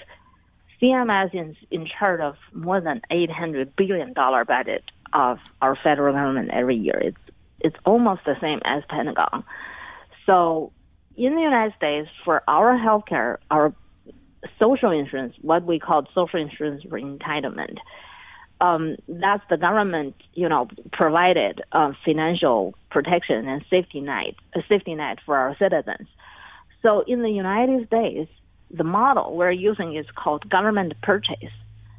CMS 0.80 1.50
is 1.50 1.56
in 1.72 1.88
charge 1.98 2.20
of 2.20 2.36
more 2.52 2.80
than 2.80 3.00
eight 3.10 3.30
hundred 3.30 3.74
billion 3.74 4.12
dollar 4.12 4.44
budget 4.44 4.84
of 5.12 5.38
our 5.60 5.76
federal 5.82 6.14
government 6.14 6.50
every 6.52 6.76
year. 6.76 6.98
It's 6.98 7.18
it's 7.60 7.76
almost 7.84 8.20
the 8.24 8.36
same 8.40 8.60
as 8.64 8.84
Pentagon. 8.88 9.42
So 10.26 10.72
in 11.18 11.34
the 11.34 11.42
United 11.42 11.74
States, 11.76 12.08
for 12.24 12.42
our 12.46 12.78
healthcare, 12.78 13.38
our 13.50 13.74
social 14.58 14.92
insurance, 14.92 15.34
what 15.42 15.64
we 15.64 15.80
call 15.80 16.06
social 16.14 16.40
insurance 16.40 16.84
entitlement, 16.84 17.78
um, 18.60 18.96
that's 19.08 19.42
the 19.50 19.56
government, 19.56 20.14
you 20.34 20.48
know, 20.48 20.68
provided 20.92 21.60
uh, 21.72 21.92
financial 22.04 22.74
protection 22.90 23.48
and 23.48 23.64
safety 23.68 24.00
net, 24.00 24.34
a 24.54 24.60
safety 24.68 24.94
net 24.94 25.18
for 25.26 25.36
our 25.36 25.56
citizens. 25.58 26.08
So 26.82 27.02
in 27.06 27.22
the 27.22 27.30
United 27.30 27.88
States, 27.88 28.30
the 28.70 28.84
model 28.84 29.36
we're 29.36 29.50
using 29.50 29.96
is 29.96 30.06
called 30.14 30.48
government 30.48 30.94
purchase. 31.02 31.52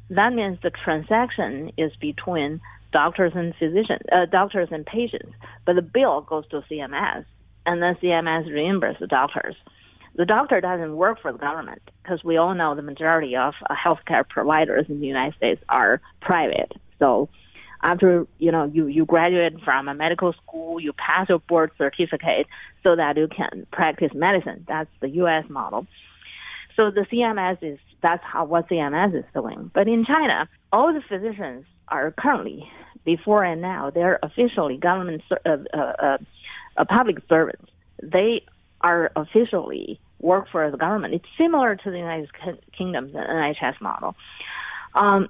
That 0.08 0.32
means 0.32 0.58
the 0.62 0.70
transaction 0.70 1.72
is 1.76 1.92
between 2.00 2.60
doctors 2.92 3.32
and 3.34 3.54
physicians, 3.56 4.00
uh, 4.12 4.26
doctors 4.26 4.68
and 4.70 4.84
patients, 4.84 5.32
but 5.66 5.76
the 5.76 5.82
bill 5.82 6.22
goes 6.22 6.46
to 6.48 6.62
CMS 6.70 7.24
and 7.70 7.80
then 7.80 7.94
CMS 8.02 8.48
reimburses 8.48 8.98
the 8.98 9.06
doctors. 9.06 9.54
The 10.16 10.26
doctor 10.26 10.60
doesn't 10.60 10.96
work 10.96 11.22
for 11.22 11.30
the 11.30 11.38
government 11.38 11.82
because 12.02 12.24
we 12.24 12.36
all 12.36 12.52
know 12.52 12.74
the 12.74 12.82
majority 12.82 13.36
of 13.36 13.54
uh, 13.68 13.74
healthcare 13.74 14.28
providers 14.28 14.86
in 14.88 15.00
the 15.00 15.06
United 15.06 15.36
States 15.36 15.62
are 15.68 16.00
private. 16.20 16.72
So 16.98 17.28
after 17.80 18.26
you 18.38 18.50
know 18.50 18.64
you 18.64 18.88
you 18.88 19.04
graduate 19.06 19.60
from 19.64 19.86
a 19.86 19.94
medical 19.94 20.32
school, 20.32 20.80
you 20.80 20.92
pass 20.92 21.28
your 21.28 21.38
board 21.38 21.70
certificate 21.78 22.48
so 22.82 22.96
that 22.96 23.16
you 23.16 23.28
can 23.28 23.68
practice 23.72 24.10
medicine. 24.14 24.64
That's 24.66 24.90
the 25.00 25.10
U.S. 25.22 25.44
model. 25.48 25.86
So 26.74 26.90
the 26.90 27.02
CMS 27.02 27.58
is 27.62 27.78
that's 28.02 28.24
how 28.24 28.46
what 28.46 28.68
CMS 28.68 29.16
is 29.16 29.24
doing. 29.32 29.70
But 29.72 29.86
in 29.86 30.04
China, 30.04 30.48
all 30.72 30.92
the 30.92 31.02
physicians 31.08 31.66
are 31.86 32.10
currently 32.10 32.68
before 33.04 33.44
and 33.44 33.62
now 33.62 33.90
they're 33.90 34.18
officially 34.22 34.76
government 34.76 35.22
uh, 35.46 35.56
uh, 35.72 36.18
uh, 36.76 36.82
a 36.82 36.84
public 36.84 37.18
servant. 37.28 37.68
They 38.02 38.44
are 38.80 39.12
officially 39.16 40.00
work 40.20 40.48
for 40.50 40.70
the 40.70 40.76
government. 40.76 41.14
It's 41.14 41.26
similar 41.38 41.76
to 41.76 41.90
the 41.90 41.98
United 41.98 42.30
Kingdom's 42.76 43.12
NHS 43.12 43.80
model. 43.80 44.14
Um, 44.94 45.28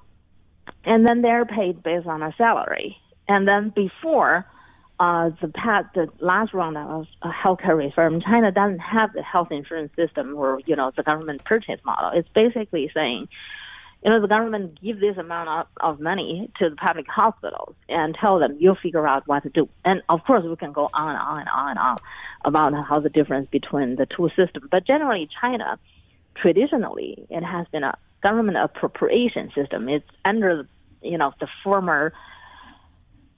and 0.84 1.06
then 1.06 1.22
they're 1.22 1.44
paid 1.44 1.82
based 1.82 2.06
on 2.06 2.22
a 2.22 2.32
salary. 2.36 2.96
And 3.28 3.46
then 3.46 3.72
before 3.74 4.46
uh, 4.98 5.30
the 5.40 5.48
past, 5.48 5.86
the 5.94 6.08
last 6.20 6.52
round 6.52 6.76
of 6.76 7.06
uh, 7.22 7.30
healthcare 7.32 7.76
reform, 7.76 8.20
China 8.20 8.52
doesn't 8.52 8.80
have 8.80 9.12
the 9.12 9.22
health 9.22 9.48
insurance 9.50 9.92
system 9.96 10.34
or 10.36 10.60
you 10.66 10.76
know 10.76 10.92
the 10.96 11.02
government 11.02 11.44
purchase 11.44 11.80
model. 11.84 12.10
It's 12.14 12.28
basically 12.34 12.90
saying 12.92 13.28
you 14.02 14.10
know, 14.10 14.20
the 14.20 14.28
government 14.28 14.80
give 14.80 14.98
this 14.98 15.18
amount 15.18 15.48
of, 15.48 15.66
of 15.80 16.00
money 16.00 16.50
to 16.58 16.70
the 16.70 16.76
public 16.76 17.06
hospitals 17.06 17.74
and 17.88 18.16
tell 18.18 18.38
them 18.38 18.56
you'll 18.58 18.76
figure 18.76 19.06
out 19.06 19.26
what 19.28 19.42
to 19.42 19.50
do. 19.50 19.68
And 19.84 20.02
of 20.08 20.24
course, 20.24 20.44
we 20.44 20.56
can 20.56 20.72
go 20.72 20.88
on 20.94 21.10
and 21.10 21.18
on 21.18 21.38
and 21.40 21.48
on 21.48 21.70
and 21.70 21.78
on 21.78 21.98
about 22.44 22.72
how 22.86 23.00
the 23.00 23.10
difference 23.10 23.48
between 23.50 23.96
the 23.96 24.06
two 24.06 24.30
systems. 24.30 24.66
But 24.70 24.86
generally, 24.86 25.28
China, 25.40 25.78
traditionally, 26.34 27.26
it 27.28 27.42
has 27.42 27.66
been 27.72 27.84
a 27.84 27.96
government 28.22 28.56
appropriation 28.56 29.52
system. 29.54 29.88
It's 29.88 30.08
under, 30.24 30.66
you 31.02 31.18
know, 31.18 31.32
the 31.38 31.48
former 31.62 32.14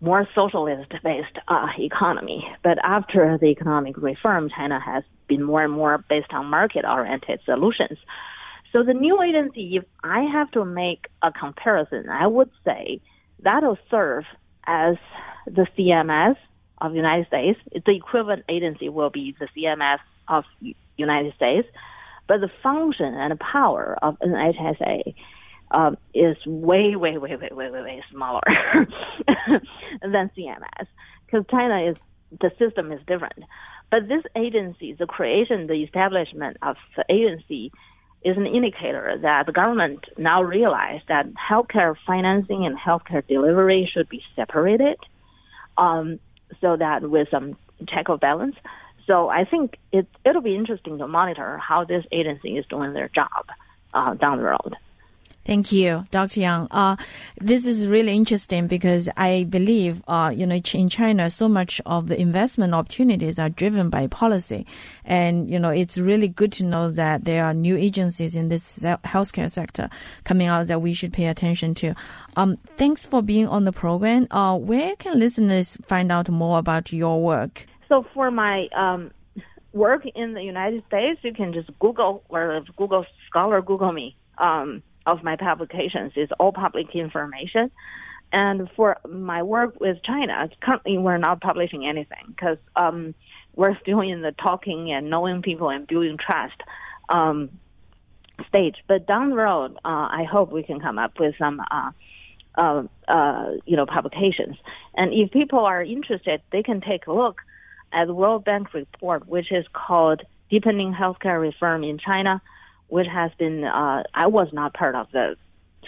more 0.00 0.28
socialist-based 0.34 1.38
uh, 1.46 1.68
economy. 1.78 2.44
But 2.62 2.78
after 2.84 3.38
the 3.38 3.46
economic 3.46 3.96
reform, 3.96 4.48
China 4.48 4.80
has 4.80 5.04
been 5.28 5.44
more 5.44 5.62
and 5.62 5.72
more 5.72 6.04
based 6.08 6.32
on 6.32 6.46
market-oriented 6.46 7.40
solutions. 7.44 7.98
So 8.72 8.82
the 8.82 8.94
new 8.94 9.20
agency, 9.22 9.76
if 9.76 9.84
I 10.02 10.22
have 10.22 10.50
to 10.52 10.64
make 10.64 11.06
a 11.20 11.30
comparison, 11.30 12.08
I 12.08 12.26
would 12.26 12.50
say 12.64 13.00
that'll 13.40 13.78
serve 13.90 14.24
as 14.66 14.96
the 15.46 15.66
CMS 15.76 16.36
of 16.80 16.92
the 16.92 16.96
United 16.96 17.26
States. 17.26 17.60
The 17.72 17.92
equivalent 17.92 18.44
agency 18.48 18.88
will 18.88 19.10
be 19.10 19.36
the 19.38 19.48
CMS 19.56 19.98
of 20.28 20.44
United 20.96 21.34
States, 21.34 21.68
but 22.28 22.40
the 22.40 22.50
function 22.62 23.14
and 23.14 23.38
power 23.38 23.98
of 24.00 24.18
NHSA 24.20 25.14
um, 25.70 25.96
is 26.14 26.36
way, 26.46 26.96
way, 26.96 27.18
way, 27.18 27.36
way, 27.36 27.48
way, 27.50 27.70
way, 27.70 27.82
way 27.82 28.04
smaller 28.10 28.42
than 30.02 30.30
CMS 30.36 30.86
because 31.26 31.44
China 31.50 31.90
is 31.90 31.96
the 32.40 32.50
system 32.58 32.92
is 32.92 33.00
different. 33.06 33.44
But 33.90 34.08
this 34.08 34.22
agency, 34.34 34.94
the 34.98 35.06
creation, 35.06 35.66
the 35.66 35.82
establishment 35.82 36.56
of 36.62 36.76
the 36.96 37.04
agency 37.10 37.72
is 38.24 38.36
an 38.36 38.46
indicator 38.46 39.18
that 39.22 39.46
the 39.46 39.52
government 39.52 40.04
now 40.16 40.42
realize 40.42 41.00
that 41.08 41.26
healthcare 41.34 41.96
financing 42.06 42.64
and 42.64 42.78
healthcare 42.78 43.26
delivery 43.26 43.90
should 43.92 44.08
be 44.08 44.22
separated, 44.36 44.96
um, 45.76 46.20
so 46.60 46.76
that 46.76 47.02
with 47.08 47.28
some 47.30 47.56
check 47.88 48.08
of 48.08 48.20
balance. 48.20 48.56
So 49.06 49.28
I 49.28 49.44
think 49.44 49.78
it 49.90 50.06
it'll 50.24 50.42
be 50.42 50.54
interesting 50.54 50.98
to 50.98 51.08
monitor 51.08 51.58
how 51.58 51.84
this 51.84 52.04
agency 52.12 52.56
is 52.56 52.66
doing 52.66 52.92
their 52.92 53.08
job 53.08 53.46
uh, 53.92 54.14
down 54.14 54.38
the 54.38 54.44
road. 54.44 54.76
Thank 55.44 55.72
you, 55.72 56.04
Dr. 56.12 56.40
Yang. 56.40 56.68
Uh, 56.70 56.96
this 57.40 57.66
is 57.66 57.88
really 57.88 58.14
interesting 58.14 58.68
because 58.68 59.08
I 59.16 59.44
believe, 59.50 60.00
uh, 60.06 60.32
you 60.34 60.46
know, 60.46 60.60
in 60.74 60.88
China, 60.88 61.30
so 61.30 61.48
much 61.48 61.80
of 61.84 62.06
the 62.06 62.20
investment 62.20 62.74
opportunities 62.74 63.40
are 63.40 63.48
driven 63.48 63.90
by 63.90 64.06
policy. 64.06 64.66
And, 65.04 65.50
you 65.50 65.58
know, 65.58 65.70
it's 65.70 65.98
really 65.98 66.28
good 66.28 66.52
to 66.52 66.64
know 66.64 66.90
that 66.92 67.24
there 67.24 67.44
are 67.44 67.52
new 67.54 67.76
agencies 67.76 68.36
in 68.36 68.50
this 68.50 68.78
healthcare 68.78 69.50
sector 69.50 69.90
coming 70.22 70.46
out 70.46 70.68
that 70.68 70.80
we 70.80 70.94
should 70.94 71.12
pay 71.12 71.26
attention 71.26 71.74
to. 71.74 71.94
Um, 72.36 72.56
thanks 72.76 73.04
for 73.04 73.20
being 73.20 73.48
on 73.48 73.64
the 73.64 73.72
program. 73.72 74.28
Uh, 74.30 74.56
where 74.56 74.94
can 74.94 75.18
listeners 75.18 75.76
find 75.86 76.12
out 76.12 76.28
more 76.28 76.58
about 76.58 76.92
your 76.92 77.20
work? 77.20 77.66
So 77.88 78.06
for 78.14 78.30
my, 78.30 78.68
um, 78.76 79.10
work 79.72 80.06
in 80.14 80.34
the 80.34 80.42
United 80.42 80.84
States, 80.86 81.18
you 81.22 81.32
can 81.32 81.52
just 81.52 81.68
Google 81.80 82.22
or 82.28 82.62
Google 82.76 83.04
Scholar, 83.28 83.60
Google 83.60 83.92
me. 83.92 84.16
Um, 84.38 84.82
of 85.06 85.22
my 85.22 85.36
publications 85.36 86.12
is 86.16 86.28
all 86.38 86.52
public 86.52 86.94
information. 86.94 87.70
And 88.32 88.70
for 88.76 88.98
my 89.06 89.42
work 89.42 89.78
with 89.78 90.02
China, 90.02 90.48
currently 90.62 90.96
we're 90.96 91.18
not 91.18 91.40
publishing 91.40 91.86
anything 91.86 92.24
because 92.28 92.56
um, 92.76 93.14
we're 93.54 93.78
still 93.80 94.00
in 94.00 94.22
the 94.22 94.32
talking 94.32 94.90
and 94.90 95.10
knowing 95.10 95.42
people 95.42 95.68
and 95.68 95.86
building 95.86 96.16
trust 96.16 96.60
um, 97.10 97.50
stage. 98.48 98.76
But 98.88 99.06
down 99.06 99.30
the 99.30 99.36
road, 99.36 99.76
uh, 99.84 100.08
I 100.10 100.24
hope 100.30 100.50
we 100.50 100.62
can 100.62 100.80
come 100.80 100.98
up 100.98 101.20
with 101.20 101.34
some, 101.38 101.60
uh, 101.70 101.90
uh, 102.54 102.82
uh, 103.06 103.50
you 103.66 103.76
know, 103.76 103.84
publications. 103.84 104.56
And 104.94 105.12
if 105.12 105.30
people 105.30 105.60
are 105.60 105.82
interested, 105.82 106.40
they 106.52 106.62
can 106.62 106.80
take 106.80 107.06
a 107.06 107.12
look 107.12 107.42
at 107.92 108.06
the 108.06 108.14
World 108.14 108.44
Bank 108.44 108.72
report, 108.72 109.28
which 109.28 109.52
is 109.52 109.66
called 109.74 110.22
Deepening 110.50 110.94
Healthcare 110.94 111.40
Reform 111.40 111.84
in 111.84 111.98
China 111.98 112.40
which 112.92 113.06
has 113.06 113.30
been 113.38 113.64
uh, 113.64 114.02
I 114.12 114.26
was 114.26 114.48
not 114.52 114.74
part 114.74 114.94
of 114.94 115.06
the 115.12 115.36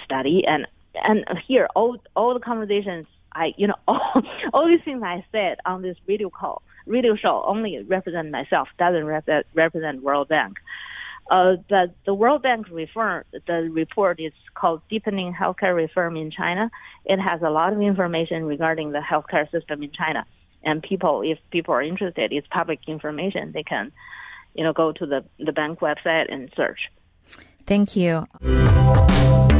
study, 0.07 0.43
and 0.47 0.67
and 0.95 1.27
here 1.47 1.69
all 1.77 1.99
all 2.17 2.33
the 2.33 2.41
conversations 2.41 3.07
I 3.35 3.53
you 3.59 3.67
know 3.67 3.75
all 3.87 4.23
all 4.55 4.67
these 4.67 4.83
things 4.87 5.03
I 5.03 5.23
said 5.31 5.59
on 5.67 5.83
this 5.83 5.99
video 6.07 6.31
call 6.31 6.63
radio 6.87 7.15
show 7.15 7.45
only 7.47 7.83
represent 7.83 8.31
myself 8.31 8.69
doesn't 8.79 9.05
represent, 9.05 9.47
represent 9.55 10.03
World 10.03 10.29
Bank. 10.29 10.57
Uh, 11.31 11.57
the, 11.69 11.91
the 12.07 12.15
World 12.15 12.43
Bank 12.43 12.69
refer, 12.71 13.25
the 13.47 13.69
report 13.71 14.19
is 14.19 14.33
called 14.55 14.81
Deepening 14.89 15.35
Healthcare 15.35 15.75
Reform 15.75 16.17
in 16.17 16.31
China. 16.31 16.71
It 17.05 17.19
has 17.19 17.43
a 17.43 17.51
lot 17.51 17.73
of 17.73 17.81
information 17.81 18.45
regarding 18.45 18.93
the 18.93 19.01
healthcare 19.01 19.51
system 19.51 19.83
in 19.83 19.91
China. 19.91 20.27
And 20.63 20.83
people, 20.83 21.23
if 21.23 21.39
people 21.51 21.75
are 21.75 21.83
interested, 21.83 22.33
it's 22.33 22.47
public 22.49 22.81
information. 22.87 23.53
They 23.53 23.63
can, 23.63 23.93
you 24.55 24.65
know, 24.65 24.73
go 24.73 24.93
to 24.93 25.07
the, 25.07 25.25
the 25.39 25.53
bank 25.53 25.81
website 25.81 26.33
and 26.33 26.51
search. 26.57 26.79
Thank 27.67 27.97
you. 27.97 28.27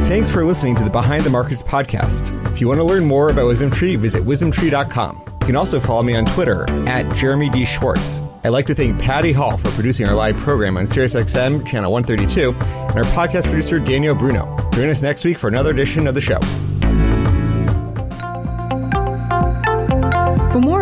Thanks 0.07 0.31
for 0.31 0.45
listening 0.45 0.75
to 0.75 0.83
the 0.83 0.91
Behind 0.91 1.23
the 1.23 1.31
Markets 1.31 1.63
podcast. 1.63 2.31
If 2.51 2.61
you 2.61 2.67
want 2.67 2.79
to 2.79 2.83
learn 2.83 3.05
more 3.05 3.29
about 3.29 3.45
WisdomTree, 3.45 3.97
visit 3.97 4.23
wisdomtree.com. 4.23 5.23
You 5.41 5.47
can 5.47 5.55
also 5.55 5.79
follow 5.79 6.03
me 6.03 6.15
on 6.15 6.25
Twitter 6.25 6.69
at 6.87 7.11
Jeremy 7.15 7.49
D. 7.49 7.65
Schwartz. 7.65 8.19
I'd 8.43 8.49
like 8.49 8.67
to 8.67 8.75
thank 8.75 9.01
Patty 9.01 9.33
Hall 9.33 9.57
for 9.57 9.71
producing 9.71 10.07
our 10.07 10.13
live 10.13 10.37
program 10.37 10.77
on 10.77 10.85
SiriusXM 10.85 11.65
channel 11.65 11.91
132 11.91 12.51
and 12.51 12.97
our 12.97 13.03
podcast 13.15 13.45
producer 13.45 13.79
Daniel 13.79 14.13
Bruno. 14.13 14.45
Join 14.73 14.89
us 14.89 15.01
next 15.01 15.25
week 15.25 15.39
for 15.39 15.47
another 15.47 15.71
edition 15.71 16.05
of 16.05 16.13
the 16.13 16.21
show. 16.21 16.39